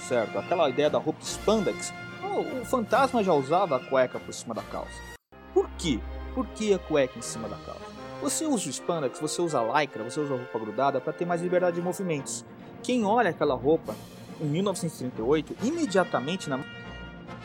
certo? 0.01 0.37
Aquela 0.37 0.69
ideia 0.69 0.91
da 0.91 0.99
roupa 0.99 1.21
spandex, 1.23 1.95
o, 2.21 2.63
o 2.63 2.65
fantasma 2.65 3.23
já 3.23 3.33
usava 3.33 3.77
a 3.77 3.79
cueca 3.79 4.19
por 4.19 4.35
cima 4.35 4.57
da 4.57 4.63
calça. 4.63 5.01
Por 5.55 5.71
quê? 5.79 6.01
Por 6.35 6.49
que 6.49 6.75
a 6.75 6.81
cueca 6.81 7.17
em 7.17 7.23
cima 7.23 7.49
da 7.49 7.57
calça? 7.59 7.87
Você 8.21 8.45
usa 8.45 8.69
o 8.69 8.73
spandex, 8.73 9.21
você 9.21 9.41
usa 9.41 9.61
a 9.61 9.81
lycra, 9.81 10.03
você 10.03 10.19
usa 10.19 10.35
a 10.35 10.37
roupa 10.37 10.59
grudada 10.59 11.01
para 11.01 11.13
ter 11.13 11.25
mais 11.25 11.41
liberdade 11.41 11.77
de 11.77 11.83
movimentos. 11.83 12.45
Quem 12.83 13.05
olha 13.05 13.31
aquela 13.31 13.55
roupa 13.55 13.95
em 14.41 14.47
1938, 14.47 15.57
imediatamente 15.63 16.49
na. 16.49 16.61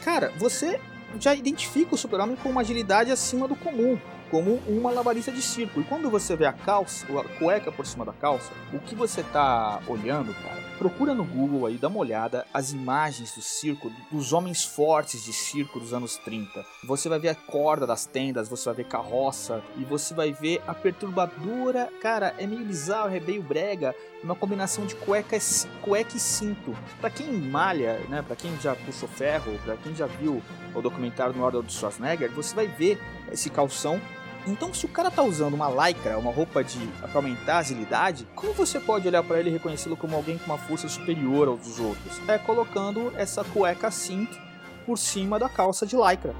Cara, 0.04 0.32
você 0.38 0.80
já 1.20 1.34
identifica 1.34 1.96
o 1.96 1.98
super-homem 1.98 2.36
com 2.36 2.50
uma 2.50 2.62
agilidade 2.62 3.12
acima 3.12 3.48
do 3.48 3.56
comum, 3.56 3.98
como 4.32 4.60
um 4.68 4.82
malabarista 4.82 5.32
de 5.32 5.42
circo. 5.42 5.82
E 5.82 5.84
quando 5.84 6.10
você 6.10 6.36
vê 6.36 6.46
a 6.46 6.54
calça, 6.54 7.06
a 7.06 7.40
cueca 7.40 7.72
por 7.72 7.86
cima 7.86 8.06
da 8.06 8.14
calça, 8.14 8.52
o 8.72 8.80
que 8.80 8.96
você 8.96 9.24
tá 9.24 9.82
olhando, 9.88 10.34
cara, 10.34 10.63
procura 10.78 11.14
no 11.14 11.24
Google 11.24 11.66
aí, 11.66 11.78
dá 11.78 11.88
uma 11.88 12.00
olhada, 12.00 12.46
as 12.54 12.72
imagens 12.72 13.34
do 13.34 13.42
circo, 13.42 13.92
dos 14.12 14.34
homens 14.34 14.64
fortes 14.64 15.24
de 15.24 15.32
circo 15.34 15.80
dos 15.80 15.94
anos 15.94 16.18
30. 16.18 16.66
Você 16.86 17.08
vai 17.08 17.20
ver 17.20 17.30
a 17.30 17.36
corda 17.36 17.88
das 17.88 18.06
tendas, 18.06 18.50
você 18.50 18.66
vai 18.66 18.76
ver 18.76 18.86
carroça, 18.86 19.64
e 19.78 19.84
você 19.84 20.14
vai 20.14 20.32
ver 20.32 20.62
a 20.68 20.74
perturbadora, 20.74 21.90
cara, 22.02 22.34
é 22.38 22.46
meio 22.46 22.66
bizarro, 22.66 23.16
é 23.16 23.20
meio 23.20 23.42
brega, 23.42 23.96
uma 24.24 24.36
combinação 24.36 24.86
de 24.86 24.96
cueca, 24.96 25.38
cueca 25.82 26.18
e 26.18 26.20
cinto. 26.20 26.76
Para 27.00 27.10
quem 27.10 27.32
malha, 27.32 28.00
né, 28.10 28.22
para 28.22 28.36
quem 28.36 28.60
já 28.60 28.76
puxou 28.76 29.10
ferro, 29.10 29.58
para 29.64 29.78
quem 29.78 29.96
já 29.96 30.06
viu 30.06 30.42
o 30.74 30.82
documentário 30.82 31.34
no 31.34 31.46
Arnold 31.46 31.72
Schwarzenegger, 31.72 32.32
você 32.32 32.56
vai 32.56 32.68
ver 32.68 33.00
esse 33.32 33.50
calção. 33.50 34.00
Então, 34.46 34.74
se 34.74 34.86
o 34.86 34.90
cara 34.90 35.10
tá 35.10 35.24
usando 35.24 35.54
uma 35.54 35.70
lycra, 35.70 36.18
uma 36.18 36.32
roupa 36.32 36.64
de 36.64 36.86
para 37.00 37.12
aumentar 37.16 37.56
a 37.56 37.60
agilidade, 37.60 38.28
como 38.36 38.52
você 38.54 38.78
pode 38.80 39.08
olhar 39.08 39.24
para 39.24 39.40
ele 39.40 39.50
e 39.50 39.54
reconhecê-lo 39.54 39.96
como 39.96 40.16
alguém 40.16 40.38
com 40.38 40.46
uma 40.46 40.58
força 40.58 40.88
superior 40.90 41.48
aos 41.48 41.62
dos 41.62 41.80
outros? 41.80 42.20
É 42.28 42.38
colocando 42.38 43.14
essa 43.16 43.44
cueca 43.44 43.90
cinto 43.90 44.38
por 44.86 44.98
cima 44.98 45.40
da 45.40 45.48
calça 45.48 45.86
de 45.86 45.96
lycra. 45.96 46.36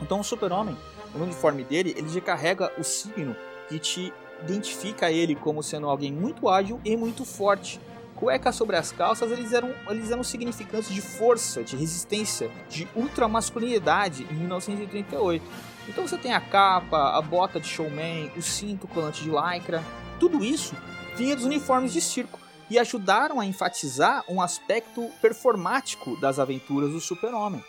Então, 0.00 0.20
o 0.20 0.24
super-homem, 0.24 0.76
no 1.12 1.24
uniforme 1.24 1.64
dele, 1.64 1.94
ele 1.96 2.08
já 2.08 2.20
carrega 2.20 2.72
o 2.78 2.84
signo 2.84 3.34
que 3.68 3.78
te 3.80 4.12
identifica 4.42 5.10
ele 5.10 5.34
como 5.34 5.62
sendo 5.62 5.88
alguém 5.88 6.12
muito 6.12 6.48
ágil 6.48 6.80
e 6.84 6.96
muito 6.96 7.24
forte. 7.24 7.80
Cueca 8.14 8.52
sobre 8.52 8.76
as 8.76 8.92
calças, 8.92 9.32
eles 9.32 9.52
eram, 9.52 9.74
eles 9.88 10.10
eram 10.10 10.22
significantes 10.22 10.90
de 10.90 11.00
força, 11.00 11.64
de 11.64 11.74
resistência, 11.74 12.50
de 12.68 12.86
ultramasculinidade 12.94 14.26
em 14.30 14.34
1938. 14.34 15.44
Então 15.90 16.06
você 16.06 16.16
tem 16.16 16.32
a 16.32 16.40
capa, 16.40 17.18
a 17.18 17.20
bota 17.20 17.58
de 17.58 17.66
showman, 17.66 18.30
o 18.36 18.40
cinto 18.40 18.86
colante 18.86 19.24
de 19.24 19.28
lycra, 19.28 19.82
tudo 20.20 20.44
isso 20.44 20.76
vinha 21.16 21.34
dos 21.34 21.44
uniformes 21.44 21.92
de 21.92 22.00
circo 22.00 22.38
e 22.70 22.78
ajudaram 22.78 23.40
a 23.40 23.44
enfatizar 23.44 24.24
um 24.28 24.40
aspecto 24.40 25.10
performático 25.20 26.16
das 26.20 26.38
aventuras 26.38 26.92
do 26.92 27.00
super-homem. 27.00 27.62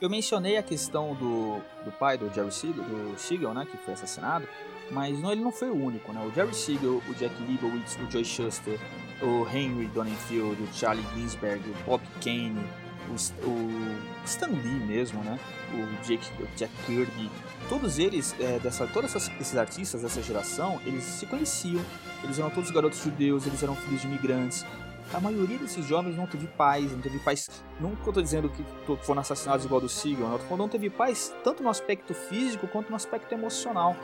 Eu 0.00 0.08
mencionei 0.08 0.56
a 0.56 0.62
questão 0.62 1.16
do, 1.16 1.58
do 1.84 1.90
pai 1.90 2.16
do 2.16 2.32
Jerry 2.32 2.52
Siegel, 2.52 2.84
do 2.84 3.18
Siegel, 3.18 3.52
né, 3.52 3.66
que 3.68 3.76
foi 3.78 3.94
assassinado, 3.94 4.46
mas 4.92 5.18
não, 5.18 5.32
ele 5.32 5.42
não 5.42 5.50
foi 5.50 5.70
o 5.70 5.74
único, 5.74 6.12
né? 6.12 6.24
O 6.24 6.32
Jerry 6.32 6.54
Siegel, 6.54 7.02
o 7.08 7.14
Jack 7.14 7.34
Leibowitz, 7.42 7.96
o 7.96 8.08
Joy 8.08 8.24
Shuster, 8.24 8.78
o 9.20 9.48
Henry 9.48 9.86
Donenfield, 9.88 10.62
o 10.62 10.72
Charlie 10.72 11.04
Ginsberg, 11.14 11.68
o 11.68 11.74
Bob 11.84 12.02
Kane, 12.22 12.64
o, 13.08 13.48
o 13.48 14.24
Stan 14.24 14.48
Lee 14.48 14.86
mesmo, 14.86 15.22
né? 15.22 15.38
O, 15.72 15.76
o 15.76 16.46
Jack 16.56 16.72
Kirby, 16.86 17.30
todos 17.68 17.98
eles, 17.98 18.34
é, 18.40 18.58
dessa, 18.58 18.86
todos 18.86 19.14
esses 19.14 19.56
artistas 19.56 20.02
dessa 20.02 20.22
geração, 20.22 20.80
eles 20.84 21.04
se 21.04 21.26
conheciam, 21.26 21.84
eles 22.22 22.38
eram 22.38 22.50
todos 22.50 22.70
garotos 22.70 23.00
judeus, 23.00 23.46
eles 23.46 23.62
eram 23.62 23.74
filhos 23.74 24.02
de 24.02 24.06
imigrantes, 24.06 24.64
a 25.12 25.20
maioria 25.20 25.58
desses 25.58 25.86
jovens 25.86 26.16
não 26.16 26.26
teve 26.26 26.46
pais, 26.46 26.90
não 26.90 27.00
teve 27.00 27.18
pais. 27.18 27.48
Não 27.78 27.94
tô 27.94 28.20
dizendo 28.20 28.48
que 28.48 28.64
foram 29.04 29.20
assassinados 29.20 29.64
igual 29.64 29.80
do 29.80 29.88
Siegel, 29.88 30.26
não, 30.28 30.56
não 30.56 30.68
teve 30.68 30.88
pais 30.88 31.32
tanto 31.44 31.62
no 31.62 31.68
aspecto 31.68 32.14
físico 32.14 32.66
quanto 32.66 32.90
no 32.90 32.96
aspecto 32.96 33.32
emocional. 33.32 33.96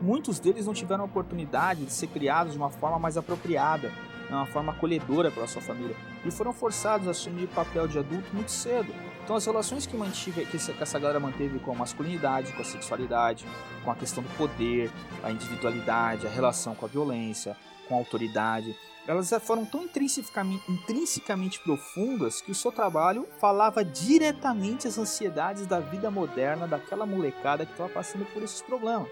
Muitos 0.00 0.38
deles 0.38 0.66
não 0.66 0.74
tiveram 0.74 1.04
a 1.04 1.06
oportunidade 1.06 1.84
de 1.84 1.92
ser 1.92 2.08
criados 2.08 2.52
de 2.52 2.58
uma 2.58 2.70
forma 2.70 2.98
mais 2.98 3.16
apropriada, 3.16 3.92
de 4.28 4.34
uma 4.34 4.46
forma 4.46 4.72
acolhedora 4.72 5.30
pela 5.30 5.46
sua 5.46 5.62
família, 5.62 5.96
e 6.24 6.30
foram 6.30 6.52
forçados 6.52 7.08
a 7.08 7.10
assumir 7.10 7.44
o 7.44 7.48
papel 7.48 7.88
de 7.88 7.98
adulto 7.98 8.28
muito 8.32 8.50
cedo. 8.50 8.92
Então 9.24 9.34
as 9.36 9.44
relações 9.44 9.86
que, 9.86 9.96
mantive, 9.96 10.46
que 10.46 10.56
essa 10.56 10.98
galera 10.98 11.18
manteve 11.18 11.58
com 11.58 11.72
a 11.72 11.74
masculinidade, 11.74 12.52
com 12.52 12.62
a 12.62 12.64
sexualidade, 12.64 13.44
com 13.84 13.90
a 13.90 13.94
questão 13.94 14.22
do 14.22 14.28
poder, 14.36 14.90
a 15.22 15.30
individualidade, 15.30 16.26
a 16.26 16.30
relação 16.30 16.74
com 16.74 16.86
a 16.86 16.88
violência, 16.88 17.56
com 17.88 17.94
a 17.94 17.98
autoridade, 17.98 18.74
elas 19.06 19.30
foram 19.40 19.64
tão 19.64 19.84
intrinsecamente, 19.84 20.70
intrinsecamente 20.70 21.58
profundas 21.60 22.42
que 22.42 22.50
o 22.50 22.54
seu 22.54 22.70
trabalho 22.70 23.26
falava 23.38 23.82
diretamente 23.82 24.86
às 24.86 24.98
ansiedades 24.98 25.66
da 25.66 25.80
vida 25.80 26.10
moderna 26.10 26.68
daquela 26.68 27.06
molecada 27.06 27.64
que 27.64 27.72
estava 27.72 27.88
passando 27.88 28.26
por 28.26 28.42
esses 28.42 28.60
problemas. 28.60 29.08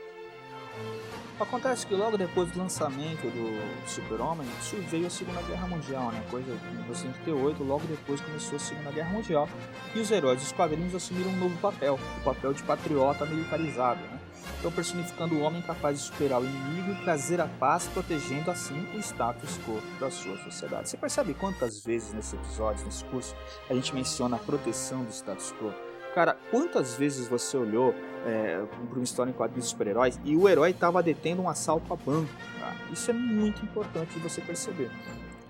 Acontece 1.39 1.87
que 1.87 1.95
logo 1.95 2.17
depois 2.17 2.51
do 2.51 2.59
lançamento 2.59 3.23
do 3.31 3.87
Super-Homem, 3.87 4.49
veio 4.89 5.07
a 5.07 5.11
Segunda 5.11 5.43
Guerra 5.43 5.67
Mundial, 5.67 6.11
né? 6.11 6.25
Coisa 6.31 6.51
em 6.51 6.77
1938, 6.77 7.63
logo 7.63 7.87
depois 7.87 8.23
começou 8.23 8.57
a 8.57 8.59
Segunda 8.59 8.91
Guerra 8.91 9.11
Mundial, 9.11 9.47
e 9.95 10.01
os 10.01 10.11
heróis 10.11 10.41
dos 10.41 10.53
quadrinhos 10.53 10.95
assumiram 10.95 11.31
um 11.31 11.37
novo 11.37 11.59
papel, 11.59 11.99
o 12.21 12.25
papel 12.25 12.55
de 12.55 12.63
patriota 12.63 13.27
militarizado, 13.27 14.01
né? 14.01 14.19
estão 14.57 14.73
personificando 14.73 15.35
o 15.35 15.41
homem 15.41 15.61
capaz 15.61 15.99
de 15.99 16.05
superar 16.07 16.41
o 16.41 16.45
inimigo 16.45 16.93
e 16.93 17.05
trazer 17.05 17.41
a 17.41 17.47
paz, 17.47 17.87
protegendo 17.93 18.51
assim 18.51 18.87
o 18.95 18.99
status 18.99 19.59
quo 19.59 19.81
da 20.01 20.11
sua 20.11 20.39
sociedade. 20.39 20.89
Você 20.89 20.97
percebe 20.97 21.35
quantas 21.35 21.85
vezes 21.85 22.13
nesse 22.13 22.35
episódio, 22.37 22.85
nesse 22.85 23.05
curso, 23.05 23.37
a 23.69 23.75
gente 23.75 23.95
menciona 23.95 24.37
a 24.37 24.39
proteção 24.39 25.05
do 25.05 25.13
status 25.13 25.53
quo? 25.53 25.86
Cara, 26.17 26.35
quantas 26.51 26.95
vezes 26.95 27.29
você 27.29 27.59
olhou 27.59 27.95
é, 28.25 28.65
para 28.89 28.97
uma 28.97 29.05
história 29.05 29.29
em 29.29 29.35
quadrinhos 29.35 29.67
de 29.67 29.71
super-heróis 29.73 30.19
e 30.25 30.35
o 30.35 30.49
herói 30.49 30.71
estava 30.71 31.03
detendo 31.03 31.43
um 31.43 31.49
assalto 31.49 31.93
a 31.93 31.97
banco? 31.97 32.33
Tá? 32.59 32.75
Isso 32.91 33.11
é 33.11 33.13
muito 33.13 33.63
importante 33.63 34.15
de 34.15 34.21
você 34.21 34.41
perceber. 34.41 34.91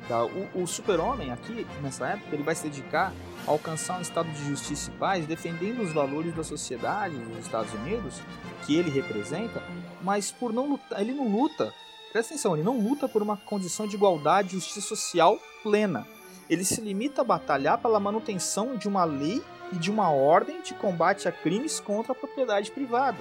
Tá? 0.08 0.24
O, 0.24 0.62
o 0.62 0.66
super-homem 0.66 1.30
aqui, 1.30 1.64
nessa 1.80 2.08
época, 2.08 2.34
ele 2.34 2.42
vai 2.42 2.56
se 2.56 2.64
dedicar 2.64 3.12
a 3.46 3.50
alcançar 3.52 3.98
um 3.98 4.00
estado 4.00 4.28
de 4.28 4.44
justiça 4.44 4.90
e 4.90 4.94
paz, 4.94 5.24
defendendo 5.24 5.84
os 5.84 5.92
valores 5.92 6.34
da 6.34 6.42
sociedade 6.42 7.14
dos 7.14 7.46
Estados 7.46 7.72
Unidos, 7.72 8.20
que 8.64 8.76
ele 8.76 8.90
representa, 8.90 9.62
mas 10.02 10.32
por 10.32 10.52
não 10.52 10.70
lutar, 10.70 11.00
ele 11.00 11.12
não 11.12 11.28
luta, 11.28 11.72
presta 12.10 12.34
atenção, 12.34 12.56
ele 12.56 12.64
não 12.64 12.80
luta 12.80 13.08
por 13.08 13.22
uma 13.22 13.36
condição 13.36 13.86
de 13.86 13.94
igualdade 13.94 14.48
e 14.48 14.52
justiça 14.58 14.80
social 14.80 15.38
plena. 15.62 16.04
Ele 16.50 16.64
se 16.64 16.80
limita 16.80 17.20
a 17.20 17.24
batalhar 17.24 17.78
pela 17.78 18.00
manutenção 18.00 18.76
de 18.76 18.88
uma 18.88 19.04
lei 19.04 19.40
e 19.72 19.76
de 19.76 19.90
uma 19.90 20.10
ordem 20.10 20.62
de 20.62 20.74
combate 20.74 21.28
a 21.28 21.32
crimes 21.32 21.80
contra 21.80 22.12
a 22.12 22.14
propriedade 22.14 22.70
privada. 22.70 23.18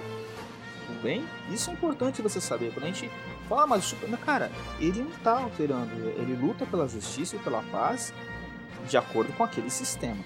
Tudo 0.86 1.02
bem? 1.02 1.26
Isso 1.50 1.70
é 1.70 1.72
importante 1.72 2.22
você 2.22 2.40
saber. 2.40 2.72
Quando 2.72 2.84
a 2.84 2.88
gente 2.88 3.10
Fala, 3.48 3.66
mas 3.66 3.84
o 3.84 3.88
Superman, 3.88 4.18
cara, 4.18 4.50
ele 4.80 5.02
não 5.02 5.10
tá 5.22 5.38
alterando, 5.38 5.94
ele 6.16 6.34
luta 6.34 6.66
pela 6.66 6.88
justiça 6.88 7.36
e 7.36 7.38
pela 7.38 7.62
paz 7.70 8.12
de 8.88 8.96
acordo 8.96 9.32
com 9.34 9.44
aquele 9.44 9.70
sistema. 9.70 10.22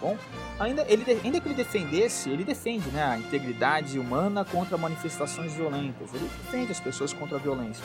Bom, 0.00 0.16
ainda, 0.58 0.84
ele, 0.88 1.04
ainda 1.22 1.40
que 1.40 1.48
ele 1.48 1.54
defendesse, 1.54 2.30
ele 2.30 2.44
defende 2.44 2.88
né, 2.90 3.02
a 3.02 3.18
integridade 3.18 3.98
humana 3.98 4.44
contra 4.44 4.76
manifestações 4.78 5.52
violentas, 5.54 6.12
ele 6.14 6.30
defende 6.44 6.72
as 6.72 6.80
pessoas 6.80 7.12
contra 7.12 7.36
a 7.36 7.40
violência. 7.40 7.84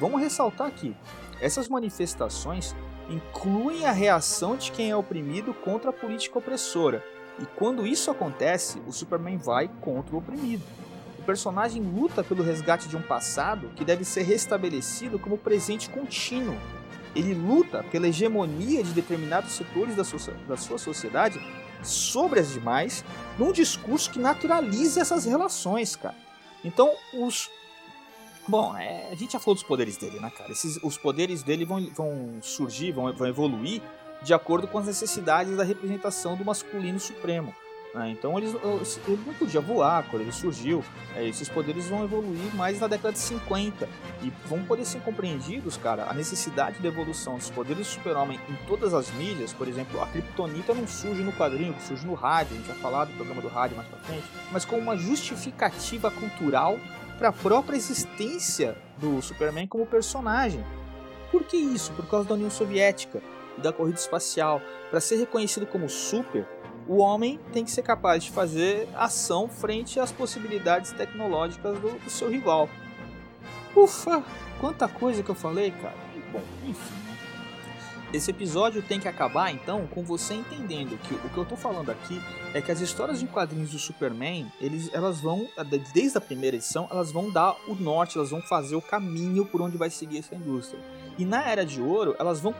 Vamos 0.00 0.20
ressaltar 0.20 0.66
aqui: 0.66 0.96
essas 1.40 1.68
manifestações 1.68 2.74
incluem 3.08 3.86
a 3.86 3.92
reação 3.92 4.56
de 4.56 4.70
quem 4.70 4.90
é 4.90 4.96
oprimido 4.96 5.54
contra 5.54 5.90
a 5.90 5.92
política 5.92 6.38
opressora, 6.38 7.04
e 7.40 7.46
quando 7.46 7.86
isso 7.86 8.10
acontece, 8.10 8.82
o 8.86 8.92
Superman 8.92 9.38
vai 9.38 9.70
contra 9.80 10.14
o 10.14 10.18
oprimido 10.18 10.64
personagem 11.28 11.82
luta 11.82 12.24
pelo 12.24 12.42
resgate 12.42 12.88
de 12.88 12.96
um 12.96 13.02
passado 13.02 13.70
que 13.76 13.84
deve 13.84 14.02
ser 14.02 14.22
restabelecido 14.22 15.18
como 15.18 15.36
presente 15.36 15.90
contínuo. 15.90 16.56
Ele 17.14 17.34
luta 17.34 17.84
pela 17.90 18.08
hegemonia 18.08 18.82
de 18.82 18.92
determinados 18.92 19.52
setores 19.52 19.94
da 19.94 20.04
sua, 20.04 20.32
da 20.48 20.56
sua 20.56 20.78
sociedade 20.78 21.38
sobre 21.82 22.40
as 22.40 22.50
demais, 22.50 23.04
num 23.38 23.52
discurso 23.52 24.10
que 24.10 24.18
naturaliza 24.18 25.02
essas 25.02 25.26
relações, 25.26 25.94
cara. 25.94 26.16
Então, 26.64 26.90
os. 27.12 27.50
Bom, 28.48 28.74
é, 28.78 29.08
a 29.12 29.14
gente 29.14 29.34
já 29.34 29.38
falou 29.38 29.54
dos 29.54 29.62
poderes 29.62 29.98
dele, 29.98 30.18
né, 30.18 30.32
cara? 30.36 30.50
Esses, 30.50 30.78
os 30.82 30.96
poderes 30.96 31.42
dele 31.42 31.66
vão, 31.66 31.86
vão 31.94 32.38
surgir, 32.40 32.92
vão, 32.92 33.12
vão 33.12 33.26
evoluir 33.28 33.82
de 34.22 34.32
acordo 34.32 34.66
com 34.66 34.78
as 34.78 34.86
necessidades 34.86 35.54
da 35.54 35.62
representação 35.62 36.34
do 36.34 36.44
masculino 36.46 36.98
supremo. 36.98 37.54
Né? 37.94 38.10
Então 38.10 38.38
eles, 38.38 38.54
ele 39.06 39.20
não 39.26 39.34
podia 39.34 39.60
voar 39.60 40.02
quando 40.08 40.22
ele 40.22 40.32
surgiu. 40.32 40.82
É, 41.14 41.26
esses 41.26 41.48
poderes 41.48 41.88
vão 41.88 42.04
evoluir 42.04 42.54
mais 42.54 42.80
na 42.80 42.86
década 42.86 43.12
de 43.12 43.18
50 43.18 43.88
e 44.22 44.32
vão 44.46 44.64
poder 44.64 44.84
ser 44.84 45.00
compreendidos, 45.00 45.76
cara, 45.76 46.08
a 46.08 46.14
necessidade 46.14 46.80
da 46.80 46.88
evolução 46.88 47.36
dos 47.36 47.50
poderes 47.50 47.86
do 47.86 47.90
super-homem 47.90 48.40
em 48.48 48.66
todas 48.66 48.94
as 48.94 49.10
mídias. 49.12 49.52
Por 49.52 49.68
exemplo, 49.68 50.00
a 50.00 50.06
Kryptonita 50.06 50.72
não 50.72 50.86
surge 50.86 51.22
no 51.22 51.32
quadrinho, 51.32 51.74
surge 51.86 52.06
no 52.06 52.14
rádio, 52.14 52.54
a 52.54 52.56
gente 52.56 52.68
vai 52.68 52.78
falar 52.78 53.04
do 53.04 53.12
programa 53.12 53.42
do 53.42 53.48
rádio 53.48 53.76
mais 53.76 53.88
pra 53.88 53.98
frente, 53.98 54.24
mas 54.50 54.64
como 54.64 54.80
uma 54.80 54.96
justificativa 54.96 56.10
cultural 56.10 56.78
para 57.18 57.30
a 57.30 57.32
própria 57.32 57.76
existência 57.76 58.76
do 58.96 59.20
Superman 59.20 59.66
como 59.66 59.84
personagem. 59.84 60.64
Por 61.32 61.42
que 61.42 61.56
isso? 61.56 61.92
Por 61.92 62.06
causa 62.06 62.28
da 62.28 62.34
União 62.34 62.48
Soviética 62.48 63.20
e 63.58 63.60
da 63.60 63.72
corrida 63.72 63.98
espacial. 63.98 64.62
Para 64.88 65.00
ser 65.00 65.16
reconhecido 65.16 65.66
como 65.66 65.88
super, 65.88 66.46
o 66.86 66.98
homem 66.98 67.38
tem 67.52 67.64
que 67.64 67.70
ser 67.70 67.82
capaz 67.82 68.24
de 68.24 68.30
fazer 68.30 68.88
ação 68.94 69.48
frente 69.48 70.00
às 70.00 70.12
possibilidades 70.12 70.92
tecnológicas 70.92 71.78
do, 71.78 71.98
do 71.98 72.08
seu 72.08 72.30
rival. 72.30 72.68
Ufa, 73.76 74.22
quanta 74.60 74.88
coisa 74.88 75.22
que 75.22 75.28
eu 75.28 75.34
falei, 75.34 75.72
cara. 75.72 75.96
Bom, 76.32 76.42
enfim. 76.66 76.94
Esse 78.10 78.30
episódio 78.30 78.80
tem 78.80 78.98
que 78.98 79.06
acabar 79.06 79.52
então 79.52 79.86
com 79.86 80.02
você 80.02 80.32
entendendo 80.32 80.98
que 81.02 81.12
o 81.12 81.28
que 81.28 81.36
eu 81.36 81.44
tô 81.44 81.56
falando 81.56 81.90
aqui 81.90 82.18
é 82.54 82.62
que 82.62 82.72
as 82.72 82.80
histórias 82.80 83.22
em 83.22 83.26
quadrinhos 83.26 83.70
do 83.70 83.78
Superman, 83.78 84.50
eles, 84.58 84.88
elas 84.94 85.20
vão, 85.20 85.46
desde 85.92 86.16
a 86.16 86.20
primeira 86.20 86.56
edição, 86.56 86.88
elas 86.90 87.12
vão 87.12 87.30
dar 87.30 87.54
o 87.68 87.74
norte, 87.74 88.16
elas 88.16 88.30
vão 88.30 88.40
fazer 88.40 88.76
o 88.76 88.80
caminho 88.80 89.44
por 89.44 89.60
onde 89.60 89.76
vai 89.76 89.90
seguir 89.90 90.20
essa 90.20 90.34
indústria. 90.34 90.80
E 91.18 91.24
na 91.26 91.46
Era 91.46 91.66
de 91.66 91.82
Ouro, 91.82 92.16
elas 92.18 92.40
vão 92.40 92.54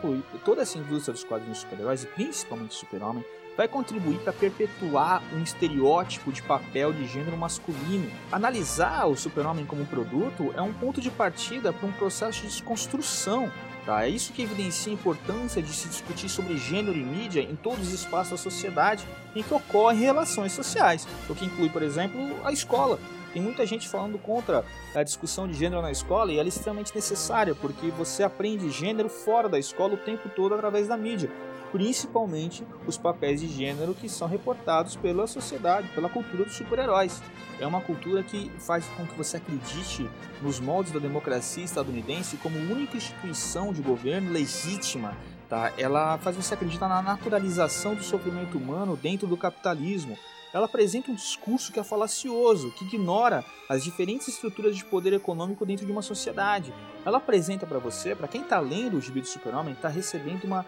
toda 0.44 0.60
essa 0.60 0.76
indústria 0.76 1.14
dos 1.14 1.24
quadrinhos 1.24 1.58
super-heróis, 1.60 2.02
e 2.02 2.06
principalmente 2.08 2.74
Super-Homem, 2.74 3.24
vai 3.56 3.66
contribuir 3.66 4.18
para 4.18 4.32
perpetuar 4.32 5.20
um 5.34 5.42
estereótipo 5.42 6.30
de 6.30 6.42
papel 6.42 6.92
de 6.92 7.08
gênero 7.08 7.36
masculino. 7.36 8.08
Analisar 8.30 9.06
o 9.06 9.16
super-homem 9.16 9.66
como 9.66 9.84
produto 9.86 10.52
é 10.56 10.62
um 10.62 10.72
ponto 10.72 11.00
de 11.00 11.10
partida 11.10 11.72
para 11.72 11.88
um 11.88 11.92
processo 11.92 12.42
de 12.42 12.48
desconstrução. 12.48 13.50
Tá? 13.88 14.04
É 14.04 14.08
isso 14.10 14.34
que 14.34 14.42
evidencia 14.42 14.92
a 14.92 14.94
importância 14.94 15.62
de 15.62 15.72
se 15.72 15.88
discutir 15.88 16.28
sobre 16.28 16.58
gênero 16.58 16.94
e 16.94 17.02
mídia 17.02 17.40
em 17.40 17.56
todos 17.56 17.88
os 17.88 17.94
espaços 17.94 18.32
da 18.32 18.36
sociedade 18.36 19.02
em 19.34 19.42
que 19.42 19.54
ocorrem 19.54 19.98
relações 19.98 20.52
sociais, 20.52 21.08
o 21.26 21.34
que 21.34 21.46
inclui, 21.46 21.70
por 21.70 21.82
exemplo, 21.82 22.20
a 22.44 22.52
escola. 22.52 22.98
Tem 23.32 23.40
muita 23.40 23.64
gente 23.64 23.88
falando 23.88 24.18
contra 24.18 24.62
a 24.94 25.02
discussão 25.02 25.48
de 25.48 25.54
gênero 25.54 25.80
na 25.80 25.90
escola 25.90 26.30
e 26.30 26.36
ela 26.36 26.46
é 26.46 26.50
extremamente 26.50 26.94
necessária, 26.94 27.54
porque 27.54 27.90
você 27.90 28.22
aprende 28.22 28.70
gênero 28.70 29.08
fora 29.08 29.48
da 29.48 29.58
escola 29.58 29.94
o 29.94 29.96
tempo 29.96 30.28
todo 30.28 30.54
através 30.54 30.86
da 30.86 30.94
mídia 30.94 31.30
principalmente 31.70 32.64
os 32.86 32.96
papéis 32.96 33.40
de 33.40 33.48
gênero 33.48 33.94
que 33.94 34.08
são 34.08 34.28
reportados 34.28 34.96
pela 34.96 35.26
sociedade, 35.26 35.88
pela 35.88 36.08
cultura 36.08 36.44
dos 36.44 36.54
super-heróis. 36.54 37.22
É 37.60 37.66
uma 37.66 37.80
cultura 37.80 38.22
que 38.22 38.50
faz 38.58 38.86
com 38.96 39.06
que 39.06 39.16
você 39.16 39.36
acredite 39.36 40.08
nos 40.40 40.60
moldes 40.60 40.92
da 40.92 40.98
democracia 40.98 41.64
estadunidense 41.64 42.36
como 42.36 42.58
única 42.58 42.96
instituição 42.96 43.72
de 43.72 43.82
governo 43.82 44.32
legítima. 44.32 45.16
Tá? 45.48 45.72
Ela 45.78 46.18
faz 46.18 46.36
você 46.36 46.54
acreditar 46.54 46.88
na 46.88 47.02
naturalização 47.02 47.94
do 47.94 48.02
sofrimento 48.02 48.58
humano 48.58 48.96
dentro 48.96 49.26
do 49.26 49.36
capitalismo. 49.36 50.16
Ela 50.52 50.64
apresenta 50.64 51.10
um 51.10 51.14
discurso 51.14 51.72
que 51.72 51.78
é 51.78 51.84
falacioso, 51.84 52.70
que 52.72 52.84
ignora 52.84 53.44
as 53.68 53.84
diferentes 53.84 54.28
estruturas 54.28 54.76
de 54.76 54.84
poder 54.84 55.12
econômico 55.12 55.66
dentro 55.66 55.84
de 55.84 55.92
uma 55.92 56.00
sociedade. 56.00 56.72
Ela 57.04 57.18
apresenta 57.18 57.66
para 57.66 57.78
você, 57.78 58.14
para 58.14 58.28
quem 58.28 58.42
está 58.42 58.58
lendo 58.58 58.96
o 58.96 59.00
Gibi 59.00 59.20
do 59.20 59.26
Super-Homem, 59.26 59.74
está 59.74 59.88
recebendo 59.88 60.44
uma 60.44 60.64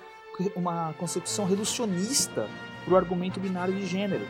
uma 0.57 0.95
concepção 0.99 1.45
reducionista 1.45 2.49
para 2.85 2.95
o 2.95 2.97
argumento 2.97 3.39
binário 3.39 3.75
de 3.75 3.87
gênero. 3.87 4.27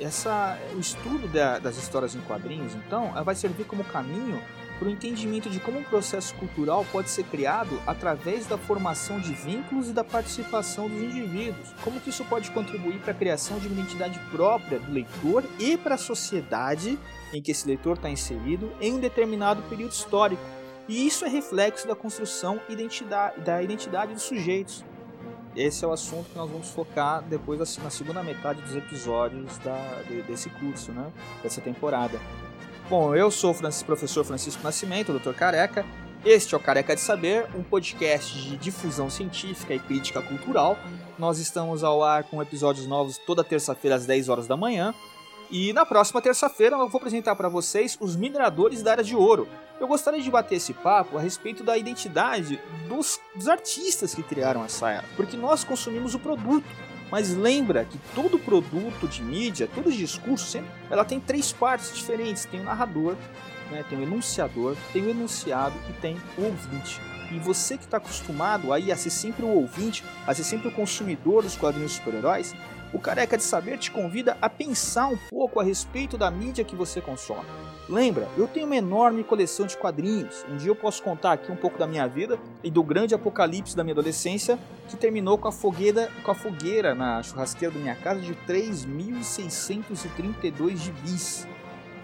Essa, 0.00 0.58
o 0.74 0.80
estudo 0.80 1.28
da, 1.28 1.58
das 1.58 1.76
histórias 1.76 2.14
em 2.14 2.20
quadrinhos, 2.22 2.74
então, 2.74 3.12
vai 3.24 3.34
servir 3.34 3.64
como 3.64 3.84
caminho 3.84 4.42
para 4.82 4.88
o 4.88 4.90
entendimento 4.90 5.48
de 5.48 5.60
como 5.60 5.78
um 5.78 5.84
processo 5.84 6.34
cultural 6.34 6.84
pode 6.90 7.08
ser 7.08 7.22
criado 7.24 7.80
através 7.86 8.46
da 8.46 8.58
formação 8.58 9.20
de 9.20 9.32
vínculos 9.32 9.88
e 9.88 9.92
da 9.92 10.02
participação 10.02 10.88
dos 10.88 11.00
indivíduos. 11.00 11.72
Como 11.84 12.00
que 12.00 12.10
isso 12.10 12.24
pode 12.24 12.50
contribuir 12.50 12.98
para 12.98 13.12
a 13.12 13.14
criação 13.14 13.60
de 13.60 13.68
uma 13.68 13.80
identidade 13.80 14.18
própria 14.32 14.80
do 14.80 14.90
leitor 14.90 15.44
e 15.60 15.76
para 15.76 15.94
a 15.94 15.98
sociedade 15.98 16.98
em 17.32 17.40
que 17.40 17.52
esse 17.52 17.64
leitor 17.64 17.94
está 17.94 18.10
inserido 18.10 18.72
em 18.80 18.94
um 18.94 18.98
determinado 18.98 19.62
período 19.68 19.92
histórico. 19.92 20.42
E 20.88 21.06
isso 21.06 21.24
é 21.24 21.28
reflexo 21.28 21.86
da 21.86 21.94
construção 21.94 22.60
identidade, 22.68 23.40
da 23.40 23.62
identidade 23.62 24.14
dos 24.14 24.24
sujeitos 24.24 24.84
esse 25.56 25.84
é 25.84 25.88
o 25.88 25.92
assunto 25.92 26.30
que 26.30 26.36
nós 26.36 26.50
vamos 26.50 26.68
focar 26.68 27.22
depois 27.22 27.58
na 27.78 27.90
segunda 27.90 28.22
metade 28.22 28.62
dos 28.62 28.74
episódios 28.74 29.58
da, 29.58 30.02
desse 30.26 30.48
curso, 30.50 30.92
né? 30.92 31.10
Dessa 31.42 31.60
temporada. 31.60 32.18
Bom, 32.88 33.14
eu 33.14 33.30
sou 33.30 33.52
o 33.52 33.54
Francisco, 33.54 33.86
professor 33.86 34.24
Francisco 34.24 34.62
Nascimento, 34.62 35.12
doutor 35.12 35.34
Careca. 35.34 35.84
Este 36.24 36.54
é 36.54 36.56
o 36.56 36.60
Careca 36.60 36.94
de 36.94 37.00
Saber, 37.00 37.48
um 37.56 37.62
podcast 37.62 38.38
de 38.38 38.56
difusão 38.56 39.10
científica 39.10 39.74
e 39.74 39.78
crítica 39.78 40.22
cultural. 40.22 40.78
Nós 41.18 41.38
estamos 41.38 41.82
ao 41.82 42.02
ar 42.02 42.24
com 42.24 42.40
episódios 42.40 42.86
novos 42.86 43.18
toda 43.18 43.42
terça-feira 43.42 43.96
às 43.96 44.06
10 44.06 44.28
horas 44.28 44.46
da 44.46 44.56
manhã. 44.56 44.94
E 45.52 45.70
na 45.74 45.84
próxima 45.84 46.22
terça-feira 46.22 46.76
eu 46.76 46.88
vou 46.88 46.98
apresentar 46.98 47.36
para 47.36 47.46
vocês 47.46 47.98
os 48.00 48.16
mineradores 48.16 48.82
da 48.82 48.92
Era 48.92 49.04
de 49.04 49.14
Ouro. 49.14 49.46
Eu 49.78 49.86
gostaria 49.86 50.22
de 50.22 50.30
bater 50.30 50.54
esse 50.54 50.72
papo 50.72 51.18
a 51.18 51.20
respeito 51.20 51.62
da 51.62 51.76
identidade 51.76 52.58
dos, 52.88 53.20
dos 53.36 53.48
artistas 53.48 54.14
que 54.14 54.22
criaram 54.22 54.64
essa 54.64 54.90
era, 54.90 55.04
porque 55.14 55.36
nós 55.36 55.62
consumimos 55.62 56.14
o 56.14 56.18
produto. 56.18 56.64
Mas 57.10 57.36
lembra 57.36 57.84
que 57.84 57.98
todo 58.14 58.38
produto 58.38 59.06
de 59.06 59.22
mídia, 59.22 59.68
todo 59.74 59.92
discurso, 59.92 60.58
ela 60.90 61.04
tem 61.04 61.20
três 61.20 61.52
partes 61.52 61.94
diferentes. 61.94 62.46
Tem 62.46 62.60
o 62.60 62.64
narrador, 62.64 63.14
né, 63.70 63.84
tem 63.86 63.98
o 63.98 64.02
enunciador, 64.02 64.74
tem 64.90 65.04
o 65.04 65.10
enunciado 65.10 65.74
e 65.90 65.92
tem 66.00 66.16
o 66.38 66.44
ouvinte. 66.44 66.98
E 67.30 67.38
você 67.38 67.76
que 67.76 67.84
está 67.84 67.98
acostumado 67.98 68.72
aí 68.72 68.90
a 68.90 68.96
ser 68.96 69.10
sempre 69.10 69.44
o 69.44 69.48
ouvinte, 69.48 70.02
a 70.26 70.32
ser 70.32 70.44
sempre 70.44 70.68
o 70.68 70.72
consumidor 70.72 71.42
dos 71.42 71.56
quadrinhos 71.56 71.92
super-heróis, 71.92 72.54
o 72.92 72.98
Careca 72.98 73.36
de 73.36 73.42
Saber 73.42 73.78
te 73.78 73.90
convida 73.90 74.36
a 74.40 74.48
pensar 74.48 75.08
um 75.08 75.18
pouco 75.30 75.58
a 75.58 75.64
respeito 75.64 76.16
da 76.18 76.30
mídia 76.30 76.64
que 76.64 76.76
você 76.76 77.00
consome. 77.00 77.48
Lembra, 77.88 78.28
eu 78.36 78.46
tenho 78.46 78.66
uma 78.66 78.76
enorme 78.76 79.24
coleção 79.24 79.66
de 79.66 79.76
quadrinhos. 79.76 80.44
Um 80.48 80.56
dia 80.56 80.70
eu 80.70 80.76
posso 80.76 81.02
contar 81.02 81.32
aqui 81.32 81.50
um 81.50 81.56
pouco 81.56 81.78
da 81.78 81.86
minha 81.86 82.06
vida 82.06 82.38
e 82.62 82.70
do 82.70 82.82
grande 82.82 83.14
apocalipse 83.14 83.76
da 83.76 83.82
minha 83.82 83.94
adolescência, 83.94 84.58
que 84.88 84.96
terminou 84.96 85.36
com 85.36 85.48
a 85.48 85.52
fogueira, 85.52 86.08
com 86.22 86.30
a 86.30 86.34
fogueira 86.34 86.94
na 86.94 87.22
churrasqueira 87.22 87.74
da 87.74 87.80
minha 87.80 87.96
casa 87.96 88.20
de 88.20 88.34
3.632 88.46 90.76
gibis. 90.76 91.46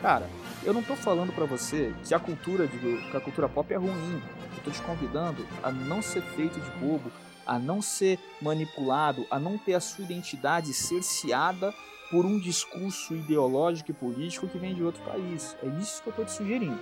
Cara, 0.00 0.26
eu 0.64 0.72
não 0.72 0.82
tô 0.82 0.96
falando 0.96 1.32
para 1.32 1.44
você 1.44 1.92
que 2.04 2.14
a 2.14 2.18
cultura 2.18 2.66
de, 2.66 2.78
que 2.78 3.16
a 3.16 3.20
cultura 3.20 3.48
pop 3.48 3.72
é 3.72 3.76
ruim. 3.76 4.20
Eu 4.56 4.62
tô 4.64 4.70
te 4.70 4.82
convidando 4.82 5.46
a 5.62 5.70
não 5.70 6.02
ser 6.02 6.22
feito 6.22 6.60
de 6.60 6.70
bobo, 6.78 7.12
a 7.48 7.58
não 7.58 7.82
ser 7.82 8.20
manipulado, 8.40 9.26
a 9.30 9.38
não 9.38 9.56
ter 9.56 9.74
a 9.74 9.80
sua 9.80 10.04
identidade 10.04 10.74
cerceada 10.74 11.72
por 12.10 12.26
um 12.26 12.38
discurso 12.38 13.14
ideológico 13.14 13.90
e 13.90 13.94
político 13.94 14.46
que 14.46 14.58
vem 14.58 14.74
de 14.74 14.84
outro 14.84 15.02
país. 15.02 15.56
É 15.62 15.66
isso 15.80 16.02
que 16.02 16.08
eu 16.08 16.10
estou 16.10 16.26
te 16.26 16.32
sugerindo. 16.32 16.78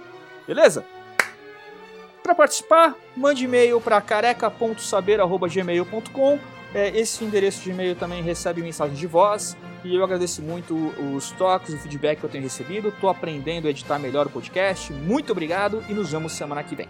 Beleza? 0.46 0.87
Para 2.22 2.35
participar, 2.35 2.94
mande 3.16 3.44
e-mail 3.44 3.81
para 3.81 4.00
careca.saber.gmail.com. 4.00 6.38
É, 6.74 6.88
esse 6.98 7.24
endereço 7.24 7.62
de 7.62 7.70
e-mail 7.70 7.94
também 7.94 8.20
recebe 8.22 8.61
mensagem 8.61 8.96
de 8.96 9.07
voz. 9.07 9.57
E 9.85 9.94
eu 9.94 10.02
agradeço 10.02 10.42
muito 10.42 10.74
os 11.14 11.31
toques, 11.33 11.72
o 11.72 11.79
feedback 11.79 12.18
que 12.18 12.24
eu 12.24 12.31
tenho 12.31 12.42
recebido. 12.42 12.88
Estou 12.88 13.09
aprendendo 13.09 13.68
a 13.68 13.70
editar 13.70 14.00
melhor 14.00 14.26
o 14.26 14.31
podcast. 14.31 14.92
Muito 14.92 15.31
obrigado 15.31 15.85
e 15.88 15.94
nos 15.94 16.11
vemos 16.11 16.33
semana 16.33 16.64
que 16.64 16.74
vem. 16.74 16.88